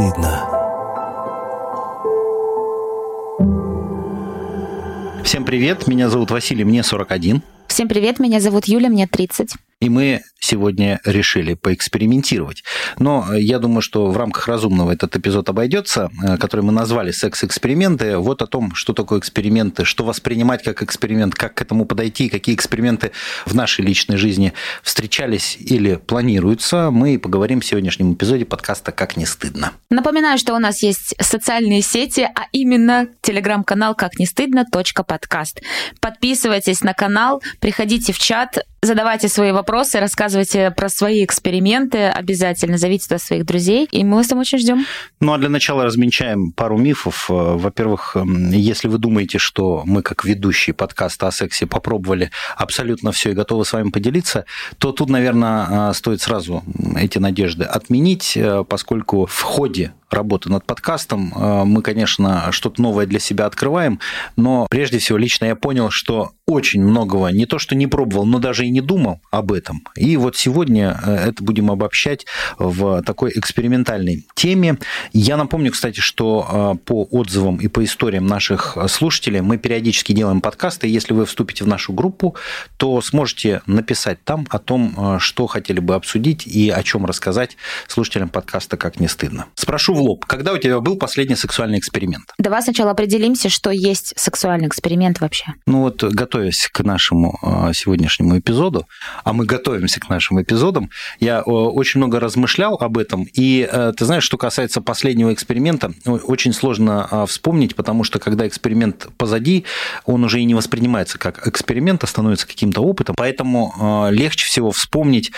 стыдно. 0.00 0.46
Всем 5.24 5.44
привет, 5.44 5.86
меня 5.86 6.08
зовут 6.08 6.30
Василий, 6.30 6.64
мне 6.64 6.82
41. 6.82 7.42
Всем 7.68 7.88
привет, 7.88 8.18
меня 8.18 8.40
зовут 8.40 8.64
Юля, 8.64 8.88
мне 8.88 9.06
30. 9.06 9.54
И 9.80 9.88
мы 9.88 10.22
сегодня 10.40 11.00
решили 11.06 11.54
поэкспериментировать. 11.54 12.64
Но 12.98 13.34
я 13.34 13.58
думаю, 13.58 13.80
что 13.80 14.10
в 14.10 14.16
рамках 14.16 14.46
разумного 14.46 14.90
этот 14.90 15.16
эпизод 15.16 15.48
обойдется, 15.48 16.10
э, 16.22 16.36
который 16.36 16.60
мы 16.60 16.72
назвали 16.72 17.12
«Секс-эксперименты». 17.12 18.18
Вот 18.18 18.42
о 18.42 18.46
том, 18.46 18.74
что 18.74 18.92
такое 18.92 19.20
эксперименты, 19.20 19.86
что 19.86 20.04
воспринимать 20.04 20.62
как 20.62 20.82
эксперимент, 20.82 21.34
как 21.34 21.54
к 21.54 21.62
этому 21.62 21.86
подойти, 21.86 22.28
какие 22.28 22.54
эксперименты 22.54 23.12
в 23.46 23.54
нашей 23.54 23.84
личной 23.84 24.16
жизни 24.16 24.52
встречались 24.82 25.56
или 25.58 25.94
планируются, 25.94 26.90
мы 26.90 27.18
поговорим 27.18 27.60
в 27.60 27.64
сегодняшнем 27.64 28.12
эпизоде 28.12 28.44
подкаста 28.44 28.92
«Как 28.92 29.16
не 29.16 29.24
стыдно». 29.24 29.72
Напоминаю, 29.88 30.38
что 30.38 30.54
у 30.54 30.58
нас 30.58 30.82
есть 30.82 31.14
социальные 31.20 31.80
сети, 31.80 32.28
а 32.34 32.42
именно 32.52 33.08
телеграм-канал 33.22 33.94
«Как 33.94 34.18
не 34.18 34.26
стыдно. 34.26 34.66
подкаст». 35.06 35.62
Подписывайтесь 36.00 36.82
на 36.82 36.92
канал, 36.92 37.42
приходите 37.60 38.12
в 38.12 38.18
чат, 38.18 38.58
задавайте 38.82 39.28
свои 39.28 39.52
вопросы, 39.52 40.00
рассказывайте 40.00 40.70
про 40.70 40.88
свои 40.88 41.24
эксперименты, 41.24 42.08
обязательно 42.08 42.78
зовите 42.78 43.04
туда 43.04 43.18
своих 43.18 43.44
друзей, 43.44 43.86
и 43.90 44.04
мы 44.04 44.16
вас 44.16 44.28
там 44.28 44.38
очень 44.38 44.58
ждем. 44.58 44.86
Ну 45.20 45.32
а 45.32 45.38
для 45.38 45.48
начала 45.48 45.84
размечаем 45.84 46.52
пару 46.52 46.78
мифов. 46.78 47.26
Э, 47.28 47.32
во-первых, 47.56 48.16
если 48.50 48.88
вы 48.88 48.98
думаете, 48.98 49.38
что 49.38 49.82
мы 49.84 50.02
как 50.02 50.24
ведущие 50.24 50.72
подкаста 50.72 51.28
о 51.28 51.32
сексе 51.32 51.66
попробовали 51.66 52.30
абсолютно 52.56 53.12
все 53.12 53.30
и 53.30 53.34
готовы 53.34 53.64
с 53.64 53.72
вами 53.72 53.90
поделиться, 53.90 54.46
то 54.78 54.92
тут, 54.92 55.10
наверное, 55.10 55.90
э, 55.90 55.94
стоит 55.94 56.22
сразу 56.22 56.62
эти 56.96 57.18
надежды 57.18 57.64
отменить, 57.64 58.36
э, 58.36 58.64
поскольку 58.66 59.26
в 59.26 59.42
ходе 59.42 59.92
работы 60.10 60.50
над 60.50 60.66
подкастом 60.66 61.32
мы, 61.36 61.82
конечно, 61.82 62.50
что-то 62.50 62.82
новое 62.82 63.06
для 63.06 63.20
себя 63.20 63.46
открываем, 63.46 64.00
но 64.34 64.66
прежде 64.68 64.98
всего 64.98 65.16
лично 65.16 65.44
я 65.44 65.54
понял, 65.54 65.90
что 65.90 66.32
очень 66.46 66.82
многого 66.82 67.28
не 67.28 67.46
то, 67.46 67.60
что 67.60 67.76
не 67.76 67.86
пробовал, 67.86 68.26
но 68.26 68.40
даже 68.40 68.66
не 68.70 68.80
думал 68.80 69.20
об 69.30 69.52
этом. 69.52 69.82
И 69.96 70.16
вот 70.16 70.36
сегодня 70.36 70.98
э, 71.04 71.28
это 71.28 71.42
будем 71.42 71.70
обобщать 71.70 72.26
в 72.58 73.02
такой 73.02 73.32
экспериментальной 73.34 74.26
теме. 74.34 74.78
Я 75.12 75.36
напомню, 75.36 75.72
кстати, 75.72 76.00
что 76.00 76.74
э, 76.76 76.84
по 76.84 77.04
отзывам 77.10 77.56
и 77.56 77.68
по 77.68 77.84
историям 77.84 78.26
наших 78.26 78.76
слушателей 78.88 79.40
мы 79.40 79.58
периодически 79.58 80.12
делаем 80.12 80.40
подкасты. 80.40 80.86
Если 80.88 81.12
вы 81.12 81.26
вступите 81.26 81.64
в 81.64 81.68
нашу 81.68 81.92
группу, 81.92 82.36
то 82.76 83.00
сможете 83.00 83.62
написать 83.66 84.22
там 84.24 84.46
о 84.50 84.58
том, 84.58 84.94
э, 84.96 85.18
что 85.18 85.46
хотели 85.46 85.80
бы 85.80 85.94
обсудить 85.94 86.46
и 86.46 86.70
о 86.70 86.82
чем 86.82 87.06
рассказать 87.06 87.56
слушателям 87.88 88.28
подкаста 88.28 88.76
«Как 88.76 89.00
не 89.00 89.08
стыдно». 89.08 89.46
Спрошу 89.54 89.94
в 89.94 90.00
лоб, 90.00 90.24
когда 90.26 90.52
у 90.52 90.58
тебя 90.58 90.80
был 90.80 90.96
последний 90.96 91.36
сексуальный 91.36 91.78
эксперимент? 91.78 92.32
Давай 92.38 92.62
сначала 92.62 92.90
определимся, 92.90 93.48
что 93.48 93.70
есть 93.70 94.12
сексуальный 94.16 94.68
эксперимент 94.68 95.20
вообще. 95.20 95.54
Ну 95.66 95.80
вот, 95.80 96.02
готовясь 96.02 96.68
к 96.72 96.80
нашему 96.82 97.38
сегодняшнему 97.72 98.38
эпизоду, 98.38 98.59
эпизоду, 98.60 98.86
а 99.24 99.32
мы 99.32 99.46
готовимся 99.46 100.00
к 100.00 100.08
нашим 100.08 100.40
эпизодам, 100.40 100.90
я 101.18 101.38
э, 101.38 101.42
очень 101.42 101.98
много 101.98 102.20
размышлял 102.20 102.74
об 102.74 102.98
этом. 102.98 103.26
И 103.32 103.68
э, 103.70 103.92
ты 103.96 104.04
знаешь, 104.04 104.24
что 104.24 104.36
касается 104.36 104.80
последнего 104.80 105.32
эксперимента, 105.32 105.92
очень 106.04 106.52
сложно 106.52 107.06
а, 107.10 107.26
вспомнить, 107.26 107.74
потому 107.74 108.04
что 108.04 108.18
когда 108.18 108.46
эксперимент 108.46 109.08
позади, 109.16 109.64
он 110.04 110.24
уже 110.24 110.40
и 110.40 110.44
не 110.44 110.54
воспринимается 110.54 111.18
как 111.18 111.46
эксперимент, 111.46 112.04
а 112.04 112.06
становится 112.06 112.46
каким-то 112.46 112.82
опытом. 112.82 113.14
Поэтому 113.16 114.08
э, 114.10 114.14
легче 114.14 114.46
всего 114.46 114.70
вспомнить 114.70 115.32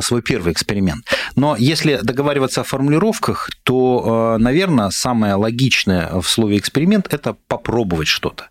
свой 0.00 0.22
первый 0.22 0.52
эксперимент. 0.52 1.04
Но 1.36 1.56
если 1.56 1.98
договариваться 2.02 2.60
о 2.60 2.64
формулировках, 2.64 3.50
то, 3.62 4.36
наверное, 4.38 4.90
самое 4.90 5.34
логичное 5.34 6.20
в 6.20 6.28
слове 6.28 6.58
эксперимент– 6.58 7.06
это 7.12 7.36
попробовать 7.46 8.08
что-то. 8.08 8.48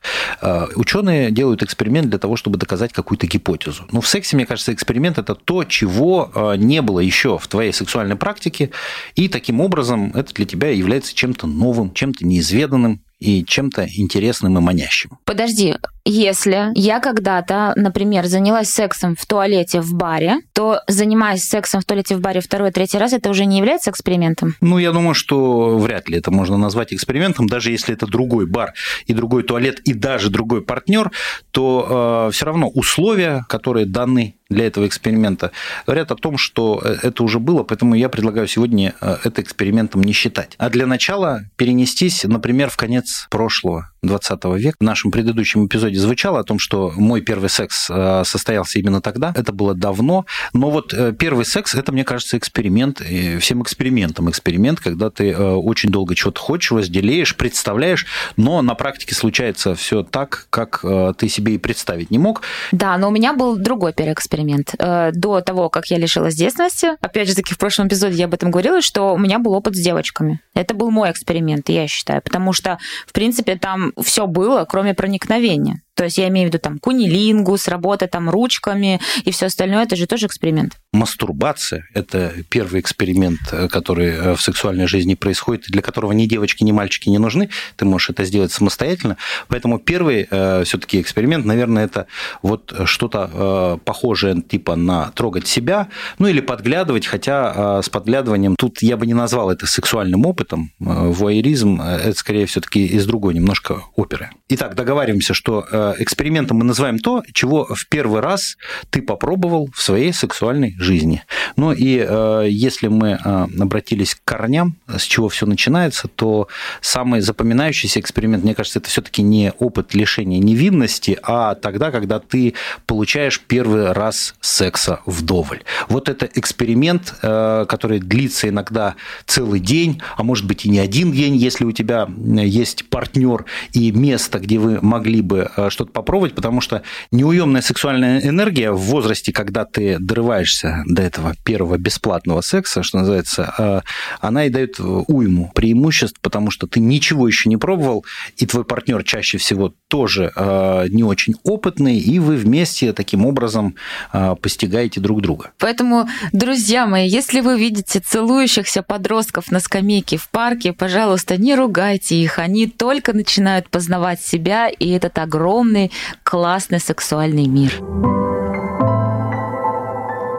Ученые 0.76 1.32
делают 1.32 1.64
эксперимент 1.64 2.10
для 2.10 2.20
того, 2.20 2.36
чтобы 2.36 2.58
доказать 2.58 2.94
какую-то 2.94 3.28
гипотезу. 3.28 3.86
Ну, 3.92 4.02
в 4.08 4.10
сексе, 4.10 4.38
мне 4.38 4.46
кажется, 4.46 4.74
эксперимент– 4.74 5.18
это 5.20 5.36
то, 5.36 5.66
чего 5.66 6.32
э, 6.34 6.56
не 6.56 6.82
было 6.82 7.02
еще 7.02 7.38
в 7.38 7.46
твоей 7.50 7.74
сексуальной 7.74 8.16
практике, 8.16 8.72
и 9.16 9.28
таким 9.28 9.60
образом 9.60 10.14
это 10.16 10.34
для 10.34 10.46
тебя 10.46 10.70
является 10.70 11.14
чем-то 11.14 11.46
новым, 11.46 11.94
чем-то 11.94 12.26
неизведанным, 12.26 13.02
и 13.20 13.44
чем-то 13.44 13.88
интересным 13.96 14.58
и 14.58 14.62
манящим. 14.62 15.18
Подожди, 15.26 15.76
если 16.06 16.72
я 16.76 17.00
когда-то, 17.00 17.74
например, 17.76 18.26
занялась 18.28 18.70
сексом 18.70 19.16
в 19.16 19.26
туалете 19.26 19.82
в 19.82 19.94
баре, 19.94 20.38
то 20.54 20.82
занимаясь 20.88 21.44
сексом 21.44 21.82
в 21.82 21.86
туалете 21.86 22.16
в 22.16 22.22
баре 22.22 22.42
второй, 22.42 22.72
третий 22.72 22.98
раз, 22.98 23.14
это 23.14 23.30
уже 23.30 23.46
не 23.46 23.58
является 23.58 23.92
экспериментом? 23.92 24.56
Ну, 24.62 24.78
я 24.78 24.92
думаю, 24.92 25.16
что 25.16 25.78
вряд 25.78 26.08
ли 26.10 26.18
это 26.18 26.32
можно 26.32 26.58
назвать 26.58 26.94
экспериментом, 26.94 27.48
даже 27.48 27.72
если 27.72 27.94
это 27.94 28.08
другой 28.08 28.46
бар 28.46 28.74
и 29.06 29.14
другой 29.14 29.44
туалет 29.44 29.80
и 29.80 29.94
даже 29.94 30.30
другой 30.30 30.62
партнер, 30.62 31.12
то 31.52 32.28
э, 32.30 32.32
все 32.32 32.46
равно 32.46 32.70
условия, 32.70 33.46
которые 33.50 33.86
даны 33.86 34.37
для 34.50 34.68
этого 34.68 34.88
эксперимента, 34.88 35.52
говорят 35.86 36.12
о 36.12 36.16
том, 36.16 36.38
что 36.38 36.82
э, 36.84 36.98
это 37.04 37.24
уже 37.24 37.40
было, 37.40 37.64
поэтому 37.64 37.96
я 37.96 38.10
предлагаю 38.10 38.48
сегодня 38.48 38.94
э, 39.02 39.18
это 39.24 39.42
экспериментом 39.42 40.04
не 40.04 40.14
считать. 40.14 40.56
А 40.58 40.70
для 40.70 40.86
начала 40.86 41.46
перенестись, 41.56 42.24
например, 42.24 42.70
в 42.70 42.78
конец 42.78 43.28
прошлого 43.30 43.92
20 44.02 44.44
века. 44.58 44.78
В 44.80 44.84
нашем 44.84 45.12
предыдущем 45.12 45.68
эпизоде 45.68 45.98
звучало 45.98 46.40
о 46.40 46.44
том, 46.44 46.60
что 46.60 46.92
мой 46.96 47.22
первый 47.22 47.50
секс 47.50 47.90
э, 47.90 48.24
состоялся 48.26 48.80
именно 48.80 49.02
тогда. 49.02 49.34
Это 49.36 49.52
было 49.52 49.74
давно. 49.74 50.26
Но 50.54 50.70
вот 50.70 50.94
первый 51.18 51.46
секс, 51.46 51.76
это, 51.76 51.92
мне 51.92 52.04
кажется, 52.04 52.38
эксперимент. 52.38 53.02
Всем 53.40 53.62
экспериментом 53.62 54.30
эксперимент, 54.30 54.80
когда 54.80 55.10
ты 55.10 55.36
очень 55.36 55.90
долго 55.90 56.16
чего-то 56.16 56.40
хочешь, 56.40 56.72
возделеешь, 56.72 57.36
представляешь, 57.36 58.06
но 58.36 58.62
на 58.62 58.76
практике 58.76 59.16
случается 59.16 59.76
все 59.76 60.04
так, 60.04 60.48
как 60.50 60.84
ты 61.18 61.30
себе 61.30 61.56
и 61.56 61.58
представить 61.58 62.12
не 62.12 62.20
мог. 62.20 62.42
Да, 62.72 62.98
но 62.98 63.10
у 63.10 63.12
меня 63.12 63.34
был 63.34 63.58
другой 63.58 63.94
первый 63.94 64.14
эксперимент. 64.14 64.76
Э, 64.80 65.12
до 65.14 65.42
того, 65.42 65.70
как 65.70 65.88
я 65.88 65.98
лишилась 65.98 66.36
детственности, 66.36 66.90
опять 67.02 67.28
же 67.28 67.36
таки, 67.36 67.54
в 67.54 67.58
прошлом 67.58 67.88
эпизоде 67.88 68.16
я 68.16 68.26
об 68.26 68.34
этом 68.34 68.52
говорила, 68.52 68.82
что 68.82 69.14
у 69.14 69.18
меня 69.18 69.40
был 69.40 69.54
опыт 69.54 69.76
с 69.76 69.80
девочками. 69.80 70.42
Это 70.54 70.74
был 70.74 70.92
мой 70.92 71.12
эксперимент, 71.12 71.70
я 71.70 71.88
считаю, 71.88 72.22
потому 72.22 72.54
что, 72.54 72.78
в 73.06 73.14
принципе, 73.14 73.56
там 73.56 73.87
все 74.02 74.28
было, 74.28 74.66
кроме 74.66 74.94
проникновения. 74.94 75.82
То 75.98 76.04
есть 76.04 76.20
я 76.20 76.28
имею 76.28 76.48
в 76.48 76.54
виду 76.54 76.60
там 76.60 76.78
кунилингус, 76.78 77.68
работа 77.68 78.08
там 78.08 78.30
ручками 78.30 79.02
и 79.26 79.32
все 79.32 79.48
остальное, 79.48 79.84
это 79.84 79.96
же 79.96 80.06
тоже 80.06 80.28
эксперимент. 80.28 80.78
Мастурбация– 80.94 81.88
это 81.96 82.34
первый 82.50 82.82
эксперимент, 82.82 83.40
э, 83.52 83.68
который 83.68 84.10
э, 84.10 84.36
в 84.36 84.42
сексуальной 84.42 84.86
жизни 84.86 85.16
происходит, 85.16 85.66
для 85.70 85.82
которого 85.82 86.12
ни 86.12 86.28
девочки, 86.28 86.64
ни 86.64 86.72
мальчики 86.72 87.10
не 87.10 87.18
нужны. 87.18 87.50
Ты 87.78 87.86
можешь 87.86 88.12
это 88.12 88.26
сделать 88.26 88.52
самостоятельно. 88.52 89.18
Поэтому 89.48 89.80
первый 89.80 90.28
э, 90.30 90.64
все-таки 90.66 91.02
эксперимент, 91.02 91.46
наверное, 91.46 91.86
это 91.86 92.06
вот 92.44 92.74
что-то 92.86 93.80
похожее 93.84 94.42
типа 94.42 94.76
на 94.76 95.12
трогать 95.12 95.48
себя, 95.48 95.88
ну 96.20 96.28
или 96.28 96.42
подглядывать, 96.42 97.08
хотя 97.08 97.82
с 97.82 97.90
подглядыванием 97.90 98.56
тут 98.56 98.84
я 98.84 98.98
бы 98.98 99.08
не 99.08 99.14
назвал 99.14 99.50
это 99.50 99.66
сексуальным 99.66 100.26
опытом. 100.26 100.72
Вуайеризм– 100.80 101.82
это 101.82 102.18
скорее 102.18 102.46
все-таки 102.46 102.86
из 102.86 103.06
другой 103.06 103.34
немножко 103.34 103.82
оперы. 103.96 104.30
Итак, 104.50 104.76
договариваемся, 104.76 105.34
что 105.34 105.66
экспериментом 106.00 106.58
мы 106.58 106.66
называем 106.66 107.00
то, 107.00 107.24
чего 107.34 107.66
в 107.66 107.88
первый 107.88 108.22
раз 108.22 108.58
ты 108.90 109.02
попробовал 109.02 109.70
в 109.74 109.82
своей 109.82 110.14
сексуальной 110.14 110.76
жизни. 110.80 111.24
Ну 111.56 111.72
и 111.72 112.06
э, 112.08 112.48
если 112.50 112.88
мы 112.88 113.20
э, 113.24 113.48
обратились 113.60 114.16
к 114.16 114.24
корням, 114.24 114.78
с 114.88 115.04
чего 115.04 115.30
все 115.30 115.46
начинается, 115.46 116.08
то 116.08 116.48
самый 116.82 117.22
запоминающийся 117.22 118.00
эксперимент, 118.00 118.44
мне 118.44 118.56
кажется, 118.56 118.80
это 118.80 118.90
все-таки 118.90 119.22
не 119.22 119.54
опыт 119.60 119.94
лишения 119.94 120.40
невинности, 120.40 121.18
а 121.24 121.56
тогда, 121.56 121.92
когда 121.92 122.20
ты 122.20 122.54
получаешь 122.86 123.40
первый 123.40 123.92
раз 123.92 124.36
секса 124.42 125.02
вдоволь. 125.06 125.64
Вот 125.90 126.10
это 126.10 126.30
эксперимент, 126.34 127.16
э, 127.22 127.66
который 127.68 128.00
длится 128.00 128.50
иногда 128.50 128.96
целый 129.26 129.60
день, 129.60 130.02
а 130.16 130.24
может 130.24 130.46
быть 130.46 130.66
и 130.66 130.70
не 130.70 130.80
один 130.80 131.12
день, 131.12 131.36
если 131.36 131.66
у 131.66 131.72
тебя 131.72 132.08
есть 132.26 132.90
партнер 132.90 133.46
и 133.74 133.92
место, 133.92 134.40
где 134.40 134.58
вы 134.58 134.80
могли 134.82 135.22
бы 135.22 135.50
что-то 135.78 135.92
попробовать, 135.92 136.34
потому 136.34 136.60
что 136.60 136.82
неуемная 137.12 137.62
сексуальная 137.62 138.20
энергия 138.22 138.72
в 138.72 138.80
возрасте, 138.80 139.32
когда 139.32 139.64
ты 139.64 139.98
дорываешься 140.00 140.84
до 140.88 141.04
этого 141.04 141.36
первого 141.44 141.78
бесплатного 141.78 142.42
секса, 142.42 142.82
что 142.82 142.98
называется, 142.98 143.54
э, 143.58 143.82
она 144.20 144.46
и 144.46 144.50
дает 144.50 144.80
уйму 144.80 145.52
преимуществ, 145.54 146.20
потому 146.22 146.50
что 146.50 146.66
ты 146.66 146.80
ничего 146.80 147.28
еще 147.28 147.48
не 147.48 147.58
пробовал, 147.58 148.06
и 148.38 148.48
твой 148.48 148.66
партнер 148.66 149.04
чаще 149.04 149.38
всего 149.38 149.72
тоже 149.88 150.32
э, 150.36 150.88
не 150.90 151.04
очень 151.04 151.36
опытный, 151.44 152.00
и 152.00 152.18
вы 152.18 152.38
вместе 152.38 152.92
таким 152.94 153.26
образом 153.26 153.76
э, 154.14 154.36
постигаете 154.42 155.00
друг 155.00 155.22
друга. 155.22 155.52
Поэтому, 155.60 156.10
друзья 156.34 156.88
мои, 156.88 157.08
если 157.08 157.42
вы 157.42 157.60
видите 157.60 158.00
целующихся 158.00 158.82
подростков 158.82 159.52
на 159.52 159.60
скамейке 159.60 160.18
в 160.18 160.28
парке, 160.30 160.74
пожалуйста, 160.74 161.38
не 161.38 161.54
ругайте 161.54 162.16
их, 162.16 162.40
они 162.40 162.66
только 162.66 163.14
начинают 163.14 163.70
познавать 163.70 164.22
себя, 164.22 164.70
и 164.70 164.90
этот 164.90 165.20
огромный 165.20 165.67
огромный 165.68 165.92
классный 166.24 166.80
сексуальный 166.80 167.48
мир. 167.48 167.74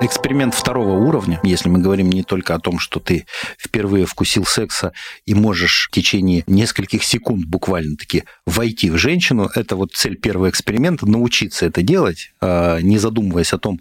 Эксперимент 0.00 0.54
второго 0.54 0.92
уровня, 0.92 1.40
если 1.42 1.69
мы 1.69 1.80
говорим 1.80 2.08
не 2.08 2.22
только 2.22 2.54
о 2.54 2.60
том, 2.60 2.78
что 2.78 3.00
ты 3.00 3.26
впервые 3.58 4.06
вкусил 4.06 4.46
секса 4.46 4.92
и 5.26 5.34
можешь 5.34 5.88
в 5.88 5.94
течение 5.94 6.44
нескольких 6.46 7.02
секунд 7.02 7.46
буквально-таки 7.46 8.22
войти 8.46 8.90
в 8.90 8.96
женщину, 8.96 9.50
это 9.54 9.75
вот 9.75 9.94
цель 9.94 10.16
первого 10.16 10.50
эксперимента, 10.50 11.04
научиться 11.04 11.66
это 11.66 11.82
делать, 11.82 12.32
а, 12.40 12.78
не 12.80 12.96
задумываясь 12.96 13.52
о 13.52 13.58
том, 13.58 13.80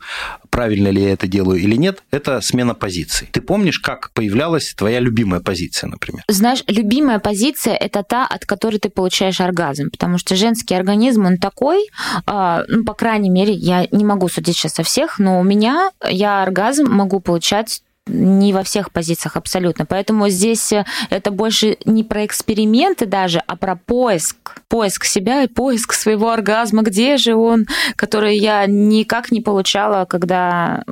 правильно 0.50 0.90
ли 0.90 1.04
я 1.04 1.14
это 1.14 1.28
делаю 1.28 1.60
или 1.60 1.76
нет, 1.76 2.04
это 2.12 2.42
смена 2.42 2.74
позиций. 2.74 3.30
Ты 3.32 3.42
помнишь, 3.42 3.80
как 3.80 4.12
появлялась 4.12 4.74
твоя 4.74 5.00
любимая 5.00 5.42
позиция, 5.42 5.90
например? 5.90 6.24
Знаешь, 6.28 6.64
любимая 6.68 7.20
позиция– 7.20 7.76
это 7.76 8.04
та, 8.04 8.26
от 8.26 8.46
которой 8.46 8.80
ты 8.80 8.90
получаешь 8.90 9.42
оргазм, 9.42 9.90
потому 9.92 10.18
что 10.18 10.36
женский 10.36 10.76
организм, 10.76 11.26
он 11.26 11.38
такой, 11.38 11.88
а, 12.26 12.64
ну, 12.68 12.84
по 12.84 12.94
крайней 12.94 13.30
мере, 13.30 13.54
я 13.54 13.88
не 13.92 14.06
могу 14.06 14.30
судить 14.30 14.56
сейчас 14.56 14.80
о 14.80 14.84
всех, 14.84 15.20
но 15.20 15.40
у 15.40 15.44
меня 15.44 15.92
я 16.08 16.44
оргазм 16.44 16.86
могу 16.88 17.20
получать 17.20 17.82
не 18.08 18.54
во 18.54 18.64
всех 18.64 18.92
позициях 18.92 19.36
абсолютно. 19.36 19.86
Поэтому 19.86 20.30
здесь 20.30 20.72
э, 20.72 20.86
это 21.10 21.32
больше 21.32 21.78
не 21.86 22.04
про 22.04 22.26
эксперименты 22.26 23.06
даже, 23.06 23.42
а 23.46 23.56
про 23.56 23.76
поиск. 23.76 24.62
Поиск 24.68 25.06
себя 25.06 25.44
и 25.44 25.48
поиск 25.48 25.94
своего 25.94 26.32
оргазма. 26.32 26.84
Где 26.84 27.18
же 27.18 27.36
он, 27.36 27.68
который 27.96 28.38
я 28.38 28.66
никак 28.68 29.32
не 29.32 29.42
получала, 29.42 30.06
когда 30.06 30.84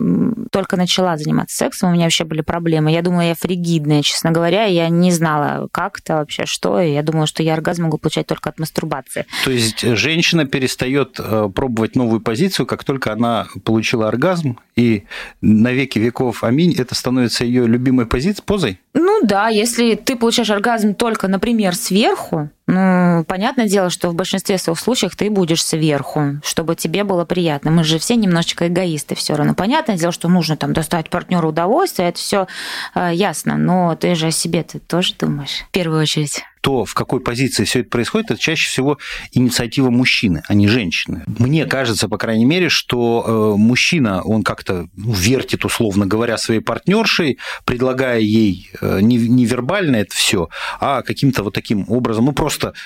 только 0.51 0.77
начала 0.77 1.17
заниматься 1.17 1.57
сексом. 1.57 1.89
У 1.89 1.93
меня 1.93 2.05
вообще 2.05 2.23
были 2.23 2.41
проблемы. 2.41 2.91
Я 2.91 3.01
думала, 3.01 3.21
я 3.21 3.35
фригидная, 3.35 4.01
честно 4.01 4.31
говоря. 4.31 4.65
Я 4.65 4.89
не 4.89 5.11
знала, 5.11 5.67
как 5.71 5.99
это 5.99 6.15
вообще, 6.15 6.45
что. 6.45 6.79
И 6.79 6.93
я 6.93 7.03
думала, 7.03 7.27
что 7.27 7.43
я 7.43 7.53
оргазм 7.53 7.83
могу 7.83 7.97
получать 7.97 8.27
только 8.27 8.49
от 8.49 8.59
мастурбации. 8.59 9.25
То 9.43 9.51
есть 9.51 9.81
женщина 9.81 10.45
перестает 10.45 11.19
э, 11.19 11.49
пробовать 11.53 11.95
новую 11.95 12.21
позицию, 12.21 12.65
как 12.65 12.83
только 12.83 13.11
она 13.11 13.47
получила 13.63 14.07
оргазм, 14.07 14.57
и 14.75 15.03
на 15.41 15.71
веки 15.71 15.99
веков, 15.99 16.43
аминь, 16.43 16.73
это 16.77 16.95
становится 17.05 17.45
ее 17.45 17.67
любимой 17.67 18.07
позицией, 18.07 18.43
позой? 18.43 18.79
Ну 18.95 19.21
да, 19.21 19.49
если 19.49 19.93
ты 19.93 20.15
получаешь 20.15 20.49
оргазм 20.49 20.95
только, 20.95 21.27
например, 21.27 21.75
сверху, 21.75 22.49
ну, 22.75 23.23
понятное 23.23 23.67
дело, 23.67 23.89
что 23.89 24.09
в 24.09 24.15
большинстве 24.15 24.57
своих 24.57 24.77
случаев 24.77 25.15
ты 25.15 25.29
будешь 25.29 25.63
сверху, 25.63 26.41
чтобы 26.43 26.75
тебе 26.75 27.05
было 27.05 27.23
приятно. 27.23 27.71
Мы 27.71 27.85
же 27.85 27.99
все 27.99 28.15
немножечко 28.15 28.67
эгоисты 28.67 29.15
все 29.15 29.35
равно. 29.35 29.53
Понятное 29.53 29.95
дело, 29.95 30.11
что 30.11 30.27
нужно 30.27 30.57
там 30.57 30.73
достать 30.73 31.09
партнеру 31.09 31.49
удовольствие, 31.49 32.09
это 32.09 32.17
все 32.17 32.47
э, 32.93 33.11
ясно, 33.13 33.55
но 33.55 33.95
ты 33.95 34.15
же 34.15 34.27
о 34.27 34.31
себе 34.31 34.63
ты 34.63 34.79
тоже 34.79 35.15
думаешь 35.17 35.63
в 35.69 35.71
первую 35.71 36.01
очередь 36.01 36.43
то, 36.65 36.83
в 36.83 36.95
какой 36.95 37.19
позиции 37.19 37.63
все 37.63 37.81
это 37.81 37.89
происходит, 37.91 38.31
это 38.31 38.41
чаще 38.41 38.67
всего 38.67 38.97
инициатива 39.33 39.91
мужчины, 39.91 40.41
а 40.47 40.55
не 40.55 40.67
женщины. 40.67 41.23
Мне 41.27 41.65
кажется, 41.65 42.09
по 42.09 42.17
крайней 42.17 42.45
мере, 42.45 42.69
что 42.69 43.23
э, 43.23 43.59
мужчина, 43.59 44.23
он 44.23 44.41
как-то 44.41 44.87
ну, 44.95 45.11
вертит, 45.13 45.63
условно 45.63 46.07
говоря, 46.07 46.39
своей 46.39 46.61
партнершей, 46.61 47.37
предлагая 47.65 48.19
ей 48.19 48.71
э, 48.81 48.99
не 49.01 49.45
вербально 49.45 49.97
это 49.97 50.15
все, 50.15 50.49
а 50.79 51.03
каким-то 51.03 51.43
вот 51.43 51.53
таким 51.53 51.85
образом, 51.87 52.25
ну 52.25 52.31
просто 52.31 52.64
просто 52.71 52.79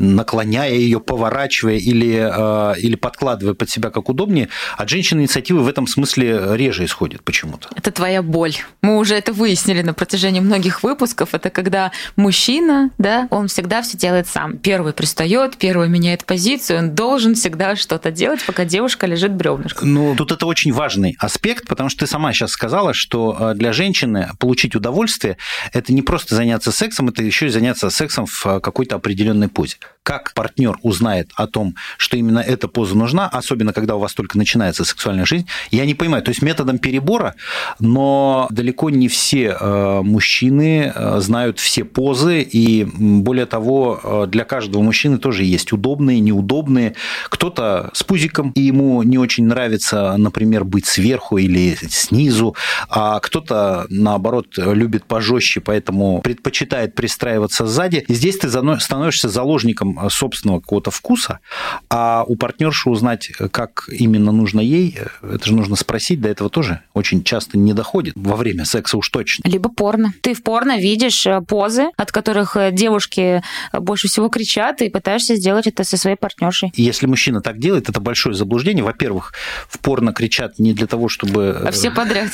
наклоняя 0.00 0.72
ее, 0.72 0.98
поворачивая 1.00 1.76
или, 1.76 2.18
э, 2.18 2.80
или 2.80 2.96
подкладывая 2.96 3.54
под 3.54 3.70
себя 3.70 3.90
как 3.90 4.08
удобнее, 4.08 4.48
от 4.76 4.88
женщины 4.88 5.20
инициативы 5.20 5.62
в 5.62 5.68
этом 5.68 5.86
смысле 5.86 6.56
реже 6.56 6.84
исходит 6.84 7.22
почему-то. 7.22 7.68
Это 7.76 7.90
твоя 7.90 8.22
боль. 8.22 8.54
Мы 8.82 8.96
уже 8.96 9.14
это 9.14 9.32
выяснили 9.32 9.82
на 9.82 9.94
протяжении 9.94 10.40
многих 10.40 10.82
выпусков. 10.82 11.34
Это 11.34 11.50
когда 11.50 11.92
мужчина, 12.16 12.90
да, 12.98 13.28
он 13.30 13.48
всегда 13.48 13.82
все 13.82 13.96
делает 13.96 14.26
сам. 14.26 14.58
Первый 14.58 14.92
пристает, 14.92 15.56
первый 15.56 15.88
меняет 15.88 16.24
позицию, 16.24 16.78
он 16.78 16.94
должен 16.94 17.34
всегда 17.34 17.76
что-то 17.76 18.10
делать, 18.10 18.44
пока 18.44 18.64
девушка 18.64 19.06
лежит 19.06 19.32
бревнышком. 19.32 19.92
Ну, 19.92 20.14
тут 20.16 20.32
это 20.32 20.46
очень 20.46 20.72
важный 20.72 21.16
аспект, 21.18 21.66
потому 21.68 21.90
что 21.90 22.00
ты 22.00 22.06
сама 22.06 22.32
сейчас 22.32 22.50
сказала, 22.52 22.94
что 22.94 23.36
э, 23.38 23.54
для 23.54 23.72
женщины 23.72 24.30
получить 24.38 24.74
удовольствие– 24.74 25.36
это 25.72 25.92
не 25.92 26.02
просто 26.02 26.34
заняться 26.34 26.72
сексом, 26.72 27.08
это 27.08 27.22
еще 27.22 27.46
и 27.46 27.50
заняться 27.50 27.90
сексом 27.90 28.26
в 28.26 28.46
э, 28.46 28.60
какой-то 28.60 28.96
определенной 28.96 29.48
позе 29.48 29.76
как 30.02 30.32
партнер 30.34 30.78
узнает 30.82 31.30
о 31.34 31.46
том, 31.46 31.76
что 31.96 32.16
именно 32.16 32.38
эта 32.38 32.68
поза 32.68 32.96
нужна, 32.96 33.28
особенно 33.28 33.72
когда 33.72 33.96
у 33.96 33.98
вас 33.98 34.14
только 34.14 34.38
начинается 34.38 34.84
сексуальная 34.84 35.26
жизнь, 35.26 35.46
я 35.70 35.84
не 35.84 35.94
понимаю. 35.94 36.22
То 36.22 36.30
есть 36.30 36.42
методом 36.42 36.78
перебора, 36.78 37.34
но 37.78 38.48
далеко 38.50 38.90
не 38.90 39.08
все 39.08 39.56
э, 39.60 40.00
мужчины 40.02 40.92
э, 40.94 41.20
знают 41.20 41.58
все 41.58 41.84
позы, 41.84 42.40
и 42.40 42.84
более 42.84 43.46
того, 43.46 44.00
э, 44.02 44.26
для 44.28 44.44
каждого 44.44 44.82
мужчины 44.82 45.18
тоже 45.18 45.44
есть 45.44 45.72
удобные, 45.72 46.20
неудобные. 46.20 46.94
Кто-то 47.28 47.90
с 47.92 48.02
пузиком, 48.02 48.52
и 48.54 48.62
ему 48.62 49.02
не 49.02 49.18
очень 49.18 49.46
нравится, 49.46 50.14
например, 50.16 50.64
быть 50.64 50.86
сверху 50.86 51.36
или 51.36 51.76
снизу, 51.88 52.56
а 52.88 53.20
кто-то, 53.20 53.86
наоборот, 53.90 54.46
любит 54.56 55.04
пожестче, 55.04 55.60
поэтому 55.60 56.20
предпочитает 56.22 56.94
пристраиваться 56.94 57.66
сзади. 57.66 58.04
И 58.08 58.14
здесь 58.14 58.38
ты 58.38 58.48
становишься 58.48 59.28
заложником 59.28 59.79
там 59.80 59.98
э, 59.98 60.10
собственного 60.10 60.60
какого-то 60.60 60.90
вкуса, 60.90 61.40
а 61.88 62.24
у 62.26 62.36
партнерши 62.36 62.90
узнать, 62.90 63.30
как 63.50 63.88
именно 63.90 64.30
нужно 64.30 64.60
ей, 64.60 64.96
э, 64.98 65.34
это 65.34 65.46
же 65.46 65.54
нужно 65.54 65.74
спросить, 65.74 66.20
до 66.20 66.28
этого 66.28 66.50
тоже 66.50 66.82
очень 66.92 67.24
часто 67.24 67.58
не 67.58 67.72
доходит 67.72 68.14
во 68.16 68.36
время 68.36 68.66
секса 68.66 68.98
уж 68.98 69.08
точно. 69.08 69.48
Либо 69.48 69.70
порно. 69.70 70.12
Ты 70.20 70.34
в 70.34 70.42
порно 70.42 70.78
видишь 70.78 71.26
э, 71.26 71.40
позы, 71.40 71.86
от 71.96 72.12
которых 72.12 72.56
девушки 72.72 73.42
больше 73.72 74.08
всего 74.08 74.28
кричат, 74.28 74.82
и 74.82 74.90
пытаешься 74.90 75.36
сделать 75.36 75.66
это 75.66 75.82
со 75.84 75.96
своей 75.96 76.16
партнершей. 76.16 76.72
Если 76.76 77.06
мужчина 77.06 77.40
так 77.40 77.58
делает, 77.58 77.88
это 77.88 78.00
большое 78.00 78.34
заблуждение. 78.34 78.84
Во-первых, 78.84 79.32
в 79.68 79.78
порно 79.78 80.12
кричат 80.12 80.58
не 80.58 80.74
для 80.74 80.86
того, 80.86 81.08
чтобы... 81.08 81.62
А 81.66 81.70
все 81.70 81.90
подряд. 81.90 82.28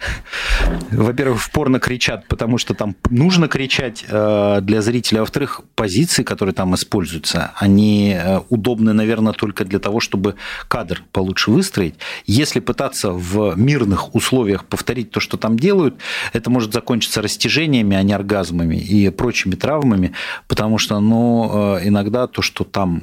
Во-первых, 0.90 1.40
в 1.40 1.50
порно 1.52 1.78
кричат, 1.78 2.26
потому 2.26 2.58
что 2.58 2.74
там 2.74 2.96
нужно 3.10 3.46
кричать 3.46 4.04
для 4.08 4.82
зрителя. 4.82 5.20
Во-вторых, 5.20 5.60
позиции, 5.76 6.24
которые 6.24 6.54
там 6.56 6.74
используются, 6.74 7.52
они 7.56 8.16
э, 8.16 8.40
удобны, 8.48 8.92
наверное, 8.92 9.34
только 9.34 9.64
для 9.64 9.78
того, 9.78 10.00
чтобы 10.00 10.34
кадр 10.68 11.04
получше 11.12 11.50
выстроить. 11.50 11.94
Если 12.24 12.60
пытаться 12.60 13.12
в 13.12 13.54
мирных 13.56 14.14
условиях 14.14 14.64
повторить 14.64 15.10
то, 15.10 15.20
что 15.20 15.36
там 15.36 15.58
делают, 15.58 15.96
это 16.32 16.50
может 16.50 16.72
закончиться 16.72 17.20
растяжениями, 17.22 17.94
а 17.96 18.02
не 18.02 18.14
оргазмами 18.14 18.76
и 18.76 19.10
прочими 19.10 19.54
травмами, 19.54 20.12
потому 20.48 20.78
что 20.78 20.98
ну, 20.98 21.76
э, 21.76 21.88
иногда 21.88 22.26
то, 22.26 22.42
что 22.42 22.64
там 22.64 23.02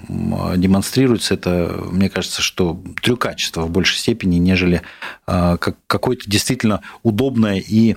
демонстрируется, 0.57 1.35
это, 1.35 1.79
мне 1.91 2.09
кажется, 2.09 2.41
что 2.41 2.81
трюкачество 3.01 3.61
в 3.61 3.69
большей 3.69 3.97
степени, 3.99 4.37
нежели 4.37 4.81
э, 5.27 5.57
какое-то 5.87 6.29
действительно 6.29 6.81
удобное 7.03 7.59
и 7.59 7.95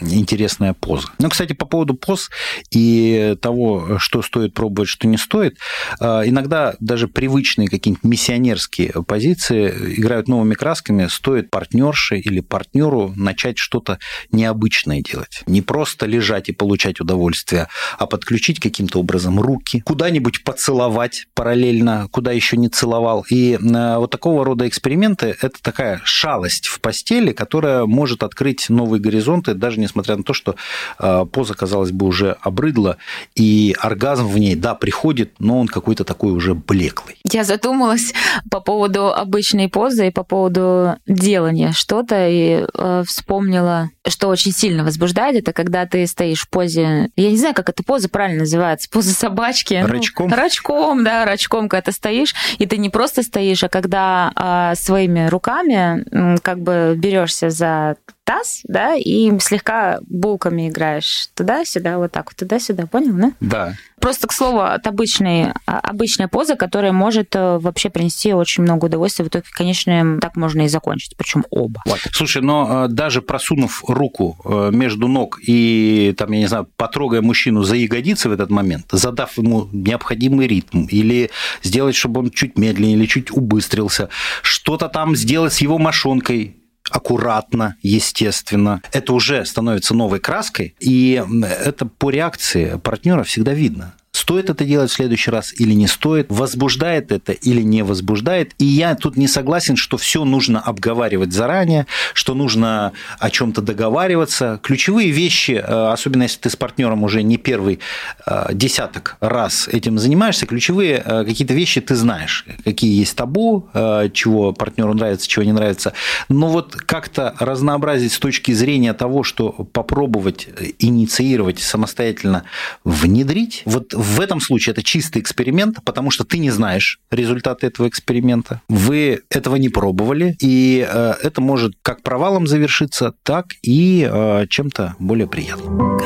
интересная 0.00 0.74
поза. 0.74 1.08
Ну, 1.18 1.28
кстати, 1.28 1.52
по 1.52 1.66
поводу 1.66 1.94
поз 1.94 2.30
и 2.70 3.36
того, 3.40 3.98
что 3.98 4.22
стоит 4.22 4.54
пробовать, 4.54 4.88
что 4.88 5.06
не 5.06 5.16
стоит, 5.16 5.58
а, 6.00 6.22
иногда 6.24 6.74
даже 6.80 7.08
привычные 7.08 7.68
какие-нибудь 7.68 8.04
миссионерские 8.04 8.92
позиции 9.06 9.98
играют 9.98 10.28
новыми 10.28 10.54
красками, 10.54 11.06
стоит 11.08 11.50
партнерше 11.50 12.18
или 12.18 12.40
партнеру 12.40 13.12
начать 13.16 13.58
что-то 13.58 13.98
необычное 14.30 15.02
делать. 15.02 15.42
Не 15.46 15.62
просто 15.62 16.06
лежать 16.06 16.48
и 16.48 16.52
получать 16.52 17.00
удовольствие, 17.00 17.68
а 17.98 18.06
подключить 18.06 18.60
каким-то 18.60 19.00
образом 19.00 19.40
руки, 19.40 19.80
куда-нибудь 19.80 20.44
поцеловать 20.44 21.26
параллельно, 21.34 22.08
куда 22.10 22.32
еще 22.32 22.56
не 22.56 22.68
целовал. 22.68 23.24
И 23.30 23.58
а, 23.62 23.98
вот 23.98 24.10
такого 24.10 24.44
рода 24.44 24.68
эксперименты– 24.68 25.36
это 25.40 25.60
такая 25.62 26.00
шалость 26.04 26.61
в 26.66 26.80
постели, 26.80 27.32
которая 27.32 27.84
может 27.86 28.22
открыть 28.22 28.68
новые 28.68 29.00
горизонты 29.00 29.54
даже 29.54 29.80
несмотря 29.80 30.16
на 30.16 30.22
то, 30.22 30.32
что 30.32 30.56
а, 30.98 31.24
поза, 31.24 31.54
казалось 31.54 31.92
бы, 31.92 32.06
уже 32.06 32.36
обрыдла, 32.40 32.96
и 33.34 33.74
оргазм 33.78 34.26
в 34.26 34.38
ней, 34.38 34.54
да, 34.54 34.74
приходит, 34.74 35.34
но 35.38 35.60
он 35.60 35.68
какой-то 35.68 36.04
такой 36.04 36.32
уже 36.32 36.54
блеклый. 36.54 37.16
Я 37.24 37.44
задумалась 37.44 38.12
по 38.50 38.60
поводу 38.60 39.12
обычной 39.12 39.68
позы 39.68 40.08
и 40.08 40.10
по 40.10 40.24
поводу 40.24 40.96
делания 41.06 41.72
что-то, 41.72 42.28
и 42.28 42.66
э, 42.72 43.02
вспомнила, 43.06 43.90
что 44.06 44.28
очень 44.28 44.52
сильно 44.52 44.84
возбуждает, 44.84 45.36
это 45.36 45.52
когда 45.52 45.86
ты 45.86 46.06
стоишь 46.06 46.42
в 46.42 46.48
позе, 46.48 47.10
я 47.16 47.30
не 47.30 47.36
знаю, 47.36 47.54
как 47.54 47.68
эта 47.68 47.82
поза 47.82 48.08
правильно 48.08 48.40
называется, 48.40 48.88
поза 48.90 49.12
собачки. 49.12 49.74
Рачком? 49.74 50.30
Ну, 50.30 50.36
рачком, 50.36 51.04
да, 51.04 51.24
рачком, 51.24 51.68
когда 51.68 51.82
ты 51.82 51.92
стоишь, 51.92 52.34
и 52.58 52.66
ты 52.66 52.76
не 52.78 52.90
просто 52.90 53.22
стоишь, 53.22 53.64
а 53.64 53.68
когда 53.68 54.72
э, 54.72 54.74
своими 54.76 55.28
руками 55.28 56.04
э, 56.10 56.38
как 56.52 56.62
бы 56.62 56.94
берешься 56.98 57.48
за 57.48 57.96
таз, 58.24 58.60
да, 58.64 58.94
и 58.94 59.36
слегка 59.40 59.98
булками 60.08 60.68
играешь 60.68 61.28
туда-сюда, 61.34 61.98
вот 61.98 62.12
так 62.12 62.26
вот, 62.26 62.36
туда-сюда, 62.36 62.86
понял, 62.86 63.14
да? 63.14 63.32
Да. 63.40 63.74
Просто, 64.00 64.26
к 64.26 64.32
слову, 64.32 64.60
от 64.60 64.86
обычной, 64.86 65.52
а, 65.66 65.78
обычная 65.78 66.26
поза, 66.26 66.56
которая 66.56 66.92
может 66.92 67.36
э, 67.36 67.58
вообще 67.58 67.88
принести 67.88 68.32
очень 68.32 68.64
много 68.64 68.86
удовольствия. 68.86 69.24
В 69.24 69.28
итоге, 69.28 69.44
конечно, 69.52 70.18
так 70.20 70.36
можно 70.36 70.62
и 70.62 70.68
закончить, 70.68 71.16
причем 71.16 71.44
оба. 71.50 71.82
Вот. 71.86 72.00
Слушай, 72.12 72.42
но 72.42 72.86
э, 72.86 72.88
даже 72.88 73.22
просунув 73.22 73.84
руку 73.86 74.38
э, 74.44 74.70
между 74.72 75.06
ног 75.06 75.38
и, 75.46 76.14
там, 76.18 76.32
я 76.32 76.38
не 76.40 76.46
знаю, 76.46 76.68
потрогая 76.76 77.22
мужчину 77.22 77.62
за 77.62 77.76
ягодицы 77.76 78.28
в 78.28 78.32
этот 78.32 78.50
момент, 78.50 78.86
задав 78.90 79.38
ему 79.38 79.68
необходимый 79.72 80.48
ритм, 80.48 80.86
или 80.86 81.30
сделать, 81.62 81.94
чтобы 81.94 82.20
он 82.20 82.30
чуть 82.30 82.58
медленнее, 82.58 82.96
или 82.96 83.06
чуть 83.06 83.30
убыстрился, 83.30 84.08
что-то 84.42 84.88
там 84.88 85.14
сделать 85.14 85.52
с 85.52 85.58
его 85.58 85.78
мошонкой, 85.78 86.56
аккуратно, 86.92 87.76
естественно. 87.82 88.82
Это 88.92 89.12
уже 89.12 89.44
становится 89.44 89.94
новой 89.94 90.20
краской, 90.20 90.74
и 90.80 91.22
это 91.64 91.86
по 91.86 92.10
реакции 92.10 92.78
партнера 92.82 93.22
всегда 93.22 93.54
видно. 93.54 93.94
Стоит 94.12 94.50
это 94.50 94.66
делать 94.66 94.90
в 94.90 94.94
следующий 94.94 95.30
раз 95.30 95.54
или 95.58 95.72
не 95.72 95.86
стоит? 95.86 96.26
Возбуждает 96.28 97.12
это 97.12 97.32
или 97.32 97.62
не 97.62 97.82
возбуждает? 97.82 98.52
И 98.58 98.66
я 98.66 98.94
тут 98.94 99.16
не 99.16 99.26
согласен, 99.26 99.74
что 99.74 99.96
все 99.96 100.24
нужно 100.24 100.60
обговаривать 100.60 101.32
заранее, 101.32 101.86
что 102.12 102.34
нужно 102.34 102.92
о 103.18 103.30
чем-то 103.30 103.62
договариваться. 103.62 104.60
Ключевые 104.62 105.10
вещи, 105.10 105.52
э, 105.52 105.92
особенно 105.92 106.24
если 106.24 106.40
ты 106.40 106.50
с 106.50 106.56
партнером 106.56 107.04
уже 107.04 107.22
не 107.22 107.38
первый 107.38 107.80
э, 108.26 108.50
десяток 108.52 109.16
раз 109.20 109.66
этим 109.66 109.98
занимаешься, 109.98 110.44
ключевые 110.44 111.02
э, 111.02 111.24
какие-то 111.24 111.54
вещи 111.54 111.80
ты 111.80 111.94
знаешь, 111.94 112.44
какие 112.64 112.98
есть 112.98 113.16
табу, 113.16 113.68
чего 114.12 114.52
партнеру 114.52 114.92
нравится, 114.92 115.26
чего 115.26 115.42
не 115.44 115.52
нравится. 115.52 115.94
Но 116.28 116.48
вот 116.48 116.76
как-то 116.76 117.34
разнообразить 117.38 118.12
с 118.12 118.18
точки 118.18 118.52
зрения 118.52 118.92
того, 118.92 119.22
что 119.22 119.50
попробовать 119.50 120.48
инициировать 120.78 121.60
самостоятельно 121.60 122.44
внедрить, 122.84 123.62
вот 123.64 123.94
в 124.02 124.20
этом 124.20 124.40
случае 124.40 124.72
это 124.72 124.82
чистый 124.82 125.22
эксперимент, 125.22 125.78
потому 125.84 126.10
что 126.10 126.24
ты 126.24 126.38
не 126.38 126.50
знаешь 126.50 126.98
результаты 127.10 127.66
этого 127.68 127.88
эксперимента. 127.88 128.60
Вы 128.68 129.22
этого 129.30 129.56
не 129.56 129.68
пробовали, 129.68 130.36
и 130.40 130.86
э, 130.88 131.14
это 131.22 131.40
может 131.40 131.74
как 131.82 132.02
провалом 132.02 132.46
завершиться, 132.46 133.14
так 133.22 133.54
и 133.62 134.08
э, 134.10 134.46
чем-то 134.48 134.96
более 134.98 135.28
приятным. 135.28 135.98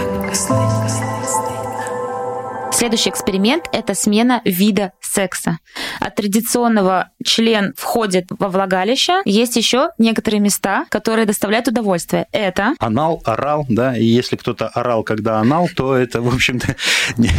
Следующий 2.72 3.08
эксперимент– 3.08 3.64
это 3.72 3.94
смена 3.94 4.42
вида 4.44 4.92
секса. 5.06 5.58
От 6.00 6.16
традиционного 6.16 7.10
член 7.24 7.74
входит 7.76 8.26
во 8.30 8.48
влагалище. 8.48 9.22
Есть 9.24 9.56
еще 9.56 9.90
некоторые 9.98 10.40
места, 10.40 10.86
которые 10.88 11.26
доставляют 11.26 11.68
удовольствие. 11.68 12.26
Это... 12.32 12.74
Анал, 12.78 13.22
орал, 13.24 13.66
да, 13.68 13.96
и 13.96 14.04
если 14.04 14.36
кто-то 14.36 14.68
орал, 14.68 15.02
когда 15.02 15.38
анал, 15.40 15.68
то 15.74 15.96
это, 15.96 16.20
в 16.20 16.34
общем-то, 16.34 16.76
не, 17.16 17.30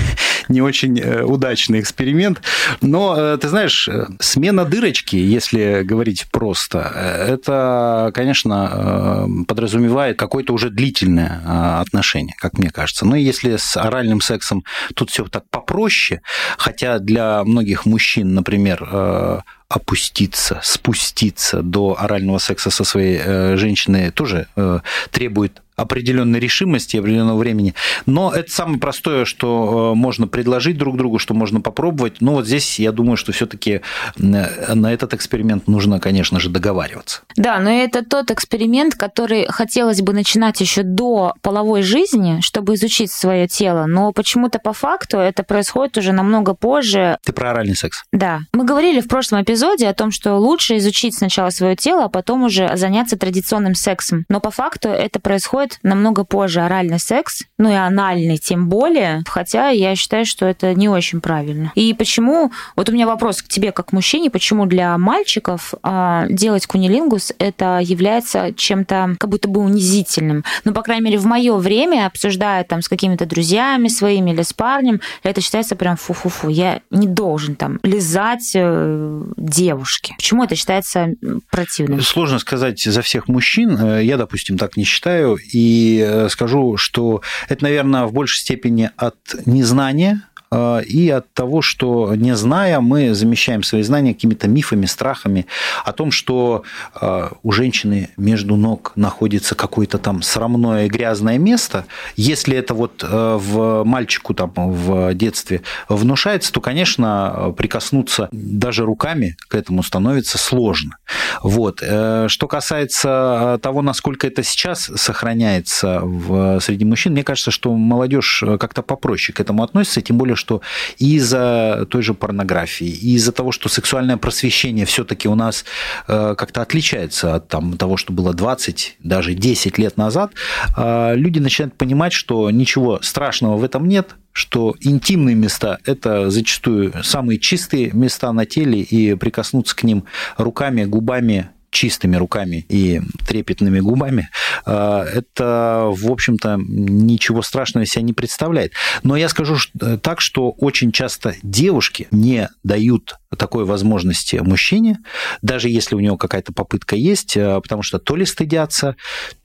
не 0.50 0.62
очень 0.62 1.00
э, 1.00 1.24
удачный 1.24 1.80
эксперимент. 1.80 2.42
Но, 2.82 3.16
э, 3.18 3.38
ты 3.38 3.48
знаешь, 3.50 3.88
э, 3.88 4.08
смена 4.20 4.66
дырочки, 4.66 5.16
если 5.16 5.84
говорить 5.84 6.28
просто, 6.32 6.80
это, 6.80 8.12
конечно, 8.14 9.28
подразумевает 9.48 10.18
какое-то 10.18 10.54
уже 10.54 10.70
длительное 10.70 11.80
отношение, 11.80 12.36
как 12.38 12.58
мне 12.58 12.70
кажется. 12.70 13.06
Но 13.06 13.16
если 13.16 13.58
с 13.58 13.78
оральным 13.78 14.22
сексом 14.22 14.64
тут 14.96 15.10
все 15.10 15.26
так 15.26 15.50
попроще, 15.50 16.22
хотя 16.58 17.00
для 17.00 17.44
многих 17.58 17.86
мужчин, 17.88 18.36
например, 18.36 18.88
э, 18.92 19.40
опуститься, 19.68 20.60
спуститься 20.64 21.62
до 21.64 21.96
орального 22.00 22.38
секса 22.38 22.70
со 22.70 22.84
своей 22.84 23.20
э, 23.24 23.58
женщиной 23.58 24.12
тоже 24.12 24.48
э, 24.56 24.80
требует 25.12 25.62
определенной 25.78 26.40
решимости 26.40 26.98
определенного 26.98 27.38
времени. 27.38 27.76
Но 28.06 28.34
это 28.34 28.52
самое 28.52 28.80
простое, 28.80 29.26
что 29.26 29.94
можно 29.96 30.28
предложить 30.28 30.78
друг 30.78 30.98
другу, 30.98 31.20
что 31.20 31.34
можно 31.34 31.62
попробовать. 31.62 32.20
Но 32.20 32.34
вот 32.34 32.48
здесь 32.48 32.80
я 32.80 32.92
думаю, 32.92 33.16
что 33.16 33.32
все-таки 33.32 33.82
на 34.18 34.92
этот 34.92 35.14
эксперимент 35.14 35.68
нужно, 35.68 36.00
конечно 36.00 36.40
же, 36.40 36.50
договариваться. 36.50 37.22
Да, 37.36 37.60
но 37.60 37.70
это 37.70 38.04
тот 38.04 38.32
эксперимент, 38.32 38.96
который 38.96 39.46
хотелось 39.48 40.02
бы 40.02 40.14
начинать 40.14 40.60
еще 40.60 40.82
до 40.82 41.36
половой 41.42 41.84
жизни, 41.84 42.40
чтобы 42.42 42.74
изучить 42.74 43.12
свое 43.12 43.48
тело. 43.48 43.86
Но 43.86 44.12
почему-то 44.12 44.58
по 44.58 44.74
факту 44.74 45.18
это 45.18 45.44
происходит 45.44 45.98
уже 45.98 46.12
намного 46.12 46.56
позже. 46.56 47.18
Ты 47.24 47.34
про 47.34 47.52
оральный 47.52 47.76
секс? 47.76 48.04
Да. 48.12 48.40
Мы 48.52 48.66
говорили 48.66 49.00
в 49.00 49.08
прошлом 49.08 49.44
эпизоде 49.44 49.88
о 49.88 49.94
том, 49.94 50.10
что 50.10 50.38
лучше 50.38 50.78
изучить 50.78 51.16
сначала 51.16 51.52
свое 51.52 51.76
тело, 51.76 52.06
а 52.06 52.10
потом 52.10 52.44
уже 52.44 52.76
заняться 52.76 53.16
традиционным 53.18 53.76
сексом. 53.76 54.26
Но 54.28 54.40
по 54.40 54.50
факту 54.50 54.90
это 54.90 55.20
происходит 55.20 55.67
намного 55.84 56.24
позже. 56.24 56.62
Оральный 56.62 57.00
секс, 57.00 57.44
ну 57.58 57.72
и 57.72 57.76
анальный 57.76 58.38
тем 58.38 58.70
более. 58.70 59.24
Хотя 59.28 59.70
я 59.70 59.96
считаю, 59.96 60.26
что 60.26 60.46
это 60.46 60.74
не 60.74 60.90
очень 60.90 61.22
правильно. 61.22 61.72
И 61.76 61.94
почему... 61.94 62.52
Вот 62.76 62.90
у 62.90 62.92
меня 62.92 63.08
вопрос 63.08 63.42
к 63.42 63.48
тебе 63.48 63.72
как 63.72 63.92
мужчине. 63.92 64.30
Почему 64.30 64.66
для 64.66 64.98
мальчиков 64.98 65.74
а, 65.84 66.26
делать 66.30 66.68
кунилингус 66.68 67.34
это 67.40 67.80
является 67.82 68.54
чем-то 68.54 69.16
как 69.20 69.30
будто 69.30 69.48
бы 69.48 69.62
унизительным? 69.62 70.44
Ну, 70.64 70.74
по 70.74 70.82
крайней 70.82 71.06
мере, 71.06 71.18
в 71.18 71.26
мое 71.26 71.56
время, 71.58 72.08
обсуждая 72.08 72.64
там 72.64 72.82
с 72.82 72.90
какими-то 72.90 73.26
друзьями 73.26 73.88
своими 73.88 74.32
или 74.32 74.42
с 74.42 74.54
парнем, 74.54 75.02
это 75.24 75.42
считается 75.42 75.76
прям 75.76 75.98
фу-фу-фу. 75.98 76.50
Я 76.50 76.82
не 76.90 77.08
должен 77.08 77.56
там 77.56 77.80
лизать 77.84 78.52
э, 78.56 79.24
девушки. 79.38 80.14
Почему 80.18 80.44
это 80.44 80.56
считается 80.56 81.10
противным? 81.50 82.02
Сложно 82.02 82.40
сказать 82.40 82.82
за 82.82 83.02
всех 83.02 83.28
мужчин. 83.28 83.78
Э, 83.78 84.04
я, 84.04 84.18
допустим, 84.18 84.58
так 84.58 84.78
не 84.78 84.84
считаю. 84.84 85.38
И 85.58 86.06
э, 86.06 86.30
скажу, 86.30 86.78
что 86.78 87.24
это, 87.50 87.64
наверное, 87.64 88.06
в 88.06 88.14
большей 88.14 88.42
степени 88.42 88.92
от 88.96 89.18
незнания 89.48 90.22
и 90.52 91.10
от 91.10 91.34
того, 91.34 91.62
что 91.62 92.16
не 92.16 92.36
зная, 92.36 92.80
мы 92.80 93.14
замещаем 93.14 93.64
свои 93.64 93.82
знания 93.82 94.14
какими-то 94.14 94.48
мифами, 94.48 94.86
страхами 94.86 95.46
о 95.84 95.92
том, 95.92 96.12
что 96.12 96.64
э, 97.00 97.30
у 97.44 97.52
женщины 97.52 98.10
между 98.16 98.56
ног 98.56 98.94
находится 98.96 99.56
какое-то 99.56 99.98
там 99.98 100.22
срамное 100.22 100.88
грязное 100.88 101.38
место. 101.38 101.86
Если 102.16 102.56
это 102.56 102.74
вот 102.74 103.04
э, 103.04 103.38
в 103.40 103.84
мальчику 103.84 104.34
там 104.34 104.52
в 104.56 105.14
детстве 105.14 105.64
внушается, 105.90 106.54
то, 106.54 106.62
конечно, 106.62 107.54
прикоснуться 107.58 108.30
даже 108.32 108.86
руками 108.86 109.36
к 109.50 109.56
этому 109.56 109.84
становится 109.84 110.38
сложно. 110.38 110.98
Вот. 111.44 111.80
Что 111.80 112.48
касается 112.48 113.60
того, 113.62 113.82
насколько 113.82 114.28
это 114.28 114.44
сейчас 114.44 114.90
сохраняется 114.96 116.00
в, 116.02 116.60
среди 116.62 116.86
мужчин, 116.86 117.14
мне 117.14 117.24
кажется, 117.24 117.52
что 117.52 117.74
молодежь 117.74 118.44
как-то 118.60 118.82
попроще 118.82 119.36
к 119.36 119.42
этому 119.42 119.64
относится, 119.64 120.02
тем 120.02 120.18
более, 120.18 120.37
что 120.38 120.62
из-за 120.98 121.86
той 121.90 122.02
же 122.02 122.14
порнографии, 122.14 122.88
из-за 122.88 123.32
того, 123.32 123.52
что 123.52 123.68
сексуальное 123.70 124.18
просвещение 124.18 124.86
все-таки 124.86 125.28
у 125.28 125.36
нас 125.36 125.66
э, 126.08 126.36
как-то 126.38 126.62
отличается 126.62 127.36
от 127.36 127.48
там, 127.50 127.78
того, 127.78 127.98
что 127.98 128.14
было 128.14 128.34
20, 128.34 128.98
даже 129.00 129.34
10 129.34 129.78
лет 129.78 129.98
назад, 129.98 130.32
э, 130.78 131.16
люди 131.16 131.40
начинают 131.40 131.76
понимать, 131.76 132.14
что 132.14 132.50
ничего 132.52 133.00
страшного 133.02 133.58
в 133.58 133.64
этом 133.64 133.88
нет, 133.88 134.16
что 134.32 134.76
интимные 134.82 135.36
места– 135.36 135.80
это 135.86 136.30
зачастую 136.30 136.94
самые 137.04 137.40
чистые 137.40 137.90
места 137.92 138.32
на 138.32 138.46
теле, 138.46 138.82
и 138.82 139.16
прикоснуться 139.16 139.76
к 139.76 139.84
ним 139.84 140.04
руками, 140.38 140.86
губами 140.86 141.50
чистыми 141.70 142.16
руками 142.16 142.66
и 142.70 143.02
трепетными 143.28 143.80
губами, 143.80 144.30
э, 144.66 145.06
это, 145.14 145.90
в 145.92 146.12
общем-то, 146.12 146.58
ничего 146.60 147.42
страшного 147.42 147.86
себя 147.86 148.04
не 148.04 148.14
представляет. 148.14 148.74
Но 149.04 149.16
я 149.16 149.30
скажу 149.30 149.58
э, 149.80 149.98
так, 150.02 150.22
что 150.22 150.52
очень 150.52 150.92
часто 150.92 151.36
девушки 151.44 152.08
не 152.12 152.50
дают 152.64 153.16
такой 153.38 153.66
возможности 153.66 154.38
мужчине, 154.38 155.00
даже 155.42 155.70
если 155.70 155.96
у 155.96 156.00
него 156.00 156.18
какая-то 156.18 156.54
попытка 156.54 156.96
есть, 156.96 157.36
э, 157.36 157.60
потому 157.62 157.84
что 157.84 158.00
то 158.00 158.16
ли 158.16 158.26
стыдятся, 158.26 158.96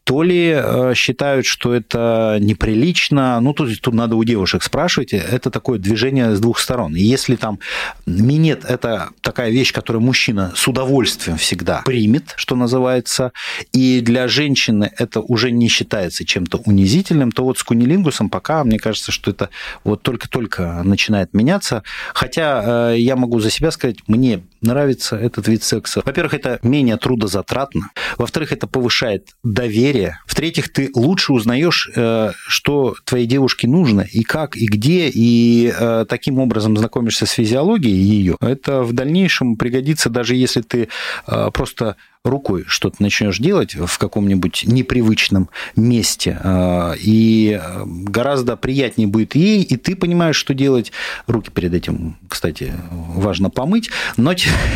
то 0.04 0.22
ли 0.22 0.52
э, 0.54 0.94
считают, 0.94 1.46
что 1.46 1.74
это 1.74 2.38
неприлично. 2.40 3.40
Ну, 3.40 3.52
тут, 3.52 3.80
тут 3.80 3.94
надо 3.94 4.16
у 4.16 4.24
девушек 4.24 4.62
спрашивать. 4.62 5.12
Это 5.12 5.50
такое 5.50 5.78
движение 5.78 6.34
с 6.34 6.40
двух 6.40 6.58
сторон. 6.58 6.96
И 6.96 7.00
если 7.00 7.36
там 7.36 7.60
минет– 8.04 8.64
это 8.68 9.10
такая 9.20 9.50
вещь, 9.50 9.72
которую 9.72 10.02
мужчина 10.02 10.52
с 10.56 10.66
удовольствием 10.66 11.36
всегда 11.36 11.82
примет, 11.84 12.34
что 12.36 12.56
называется, 12.56 13.32
и 13.72 14.00
для 14.00 14.26
женщины 14.26 14.90
это 14.98 15.20
уже 15.20 15.52
не 15.52 15.68
считается 15.68 16.24
чем-то 16.24 16.58
унизительным, 16.58 17.30
то 17.30 17.44
вот 17.44 17.58
с 17.58 17.62
кунилингусом 17.62 18.28
пока, 18.28 18.64
мне 18.64 18.78
кажется, 18.78 19.12
что 19.12 19.30
это 19.30 19.50
вот 19.84 20.02
только-только 20.02 20.82
начинает 20.84 21.32
меняться. 21.32 21.84
Хотя 22.12 22.92
э, 22.92 22.98
я 22.98 23.14
могу 23.14 23.38
за 23.38 23.50
себя 23.50 23.70
сказать, 23.70 23.98
мне 24.08 24.42
нравится 24.62 25.16
этот 25.16 25.48
вид 25.48 25.62
секса. 25.62 26.02
Во-первых, 26.04 26.34
это 26.34 26.58
менее 26.62 26.96
трудозатратно. 26.96 27.90
Во-вторых, 28.16 28.52
это 28.52 28.66
повышает 28.66 29.28
доверие. 29.42 29.91
В-третьих, 30.26 30.72
ты 30.72 30.90
лучше 30.94 31.32
узнаешь, 31.32 31.90
э, 31.94 32.32
что 32.46 32.94
твоей 33.04 33.26
девушке 33.26 33.68
нужно 33.68 34.00
и 34.00 34.22
как, 34.22 34.56
и 34.56 34.66
где, 34.66 35.08
и 35.08 35.72
э, 35.78 36.06
таким 36.08 36.38
образом 36.38 36.76
знакомишься 36.76 37.26
с 37.26 37.30
физиологией 37.30 37.94
ее. 37.94 38.36
Это 38.40 38.82
в 38.82 38.92
дальнейшем 38.92 39.56
пригодится, 39.56 40.10
даже 40.10 40.34
если 40.34 40.62
ты 40.62 40.88
э, 41.26 41.50
просто 41.52 41.96
рукой 42.24 42.64
что-то 42.68 43.02
начнешь 43.02 43.38
делать 43.38 43.74
в 43.74 43.98
каком-нибудь 43.98 44.64
непривычном 44.66 45.48
месте, 45.74 46.38
э, 46.42 46.94
и 47.00 47.60
гораздо 47.84 48.56
приятнее 48.56 49.08
будет 49.08 49.34
ей, 49.34 49.62
и 49.62 49.76
ты 49.76 49.96
понимаешь, 49.96 50.36
что 50.36 50.54
делать. 50.54 50.92
Руки 51.26 51.50
перед 51.50 51.74
этим, 51.74 52.16
кстати, 52.28 52.74
важно 52.90 53.50
помыть, 53.50 53.90
но 54.16 54.34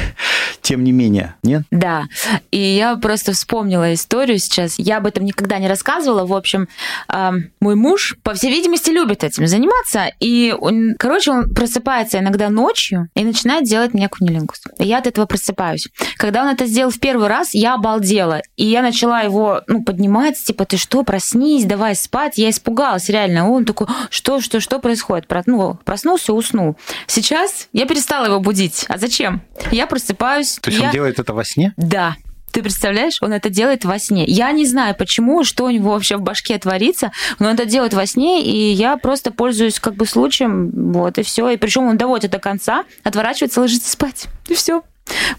тем 0.60 0.82
не 0.82 0.90
менее, 0.90 1.36
нет? 1.44 1.62
Да. 1.70 2.06
И 2.50 2.58
я 2.58 2.96
просто 2.96 3.32
вспомнила 3.32 3.94
историю 3.94 4.38
сейчас. 4.38 4.78
Я 4.78 4.96
об 4.96 5.06
этом 5.06 5.24
никогда 5.24 5.58
не 5.58 5.68
рассказывала. 5.68 6.26
В 6.26 6.34
общем, 6.34 6.66
э, 7.12 7.30
мой 7.60 7.76
муж, 7.76 8.16
по 8.24 8.34
всей 8.34 8.50
видимости, 8.50 8.90
любит 8.90 9.22
этим 9.22 9.46
заниматься. 9.46 10.10
И, 10.18 10.52
он, 10.58 10.96
короче, 10.98 11.30
он 11.30 11.54
просыпается 11.54 12.18
иногда 12.18 12.48
ночью 12.48 13.08
и 13.14 13.22
начинает 13.22 13.66
делать 13.66 13.94
мне 13.94 14.08
кунилингус. 14.08 14.62
И 14.80 14.84
я 14.84 14.98
от 14.98 15.06
этого 15.06 15.26
просыпаюсь. 15.26 15.88
Когда 16.16 16.42
он 16.42 16.48
это 16.48 16.66
сделал 16.66 16.90
в 16.90 16.98
первый 16.98 17.28
раз, 17.28 17.35
я 17.52 17.74
обалдела. 17.74 18.42
И 18.56 18.64
я 18.64 18.82
начала 18.82 19.20
его 19.20 19.62
ну, 19.66 19.82
поднимать, 19.82 20.42
типа, 20.42 20.64
ты 20.64 20.76
что, 20.76 21.02
проснись, 21.02 21.64
давай 21.64 21.94
спать. 21.94 22.38
Я 22.38 22.50
испугалась, 22.50 23.08
реально. 23.08 23.50
Он 23.50 23.64
такой, 23.64 23.86
что, 24.10 24.40
что, 24.40 24.60
что 24.60 24.78
происходит? 24.78 25.26
Ну, 25.46 25.78
проснулся, 25.84 26.32
уснул. 26.32 26.76
Сейчас 27.06 27.68
я 27.72 27.86
перестала 27.86 28.26
его 28.26 28.40
будить. 28.40 28.84
А 28.88 28.98
зачем? 28.98 29.42
Я 29.70 29.86
просыпаюсь. 29.86 30.58
То 30.60 30.70
есть 30.70 30.80
я... 30.80 30.88
он 30.88 30.92
делает 30.92 31.18
это 31.18 31.32
во 31.32 31.44
сне? 31.44 31.72
Да. 31.76 32.16
Ты 32.52 32.62
представляешь, 32.62 33.18
он 33.20 33.34
это 33.34 33.50
делает 33.50 33.84
во 33.84 33.98
сне. 33.98 34.24
Я 34.24 34.50
не 34.52 34.64
знаю, 34.64 34.94
почему, 34.94 35.44
что 35.44 35.64
у 35.64 35.70
него 35.70 35.92
вообще 35.92 36.16
в 36.16 36.22
башке 36.22 36.56
творится, 36.58 37.12
но 37.38 37.48
он 37.48 37.54
это 37.54 37.66
делает 37.66 37.92
во 37.92 38.06
сне, 38.06 38.42
и 38.42 38.72
я 38.72 38.96
просто 38.96 39.30
пользуюсь 39.30 39.78
как 39.78 39.94
бы 39.94 40.06
случаем, 40.06 40.70
вот, 40.92 41.18
и 41.18 41.22
все. 41.22 41.50
И 41.50 41.58
причем 41.58 41.86
он 41.86 41.98
доводит 41.98 42.30
до 42.30 42.38
конца, 42.38 42.84
отворачивается, 43.04 43.60
ложится 43.60 43.90
спать. 43.90 44.28
И 44.48 44.54
все. 44.54 44.82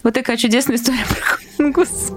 Вот 0.02 0.14
такая 0.14 0.36
чудесная 0.36 0.76
история 0.76 1.04
про 1.08 1.38
Кунингус. 1.56 2.12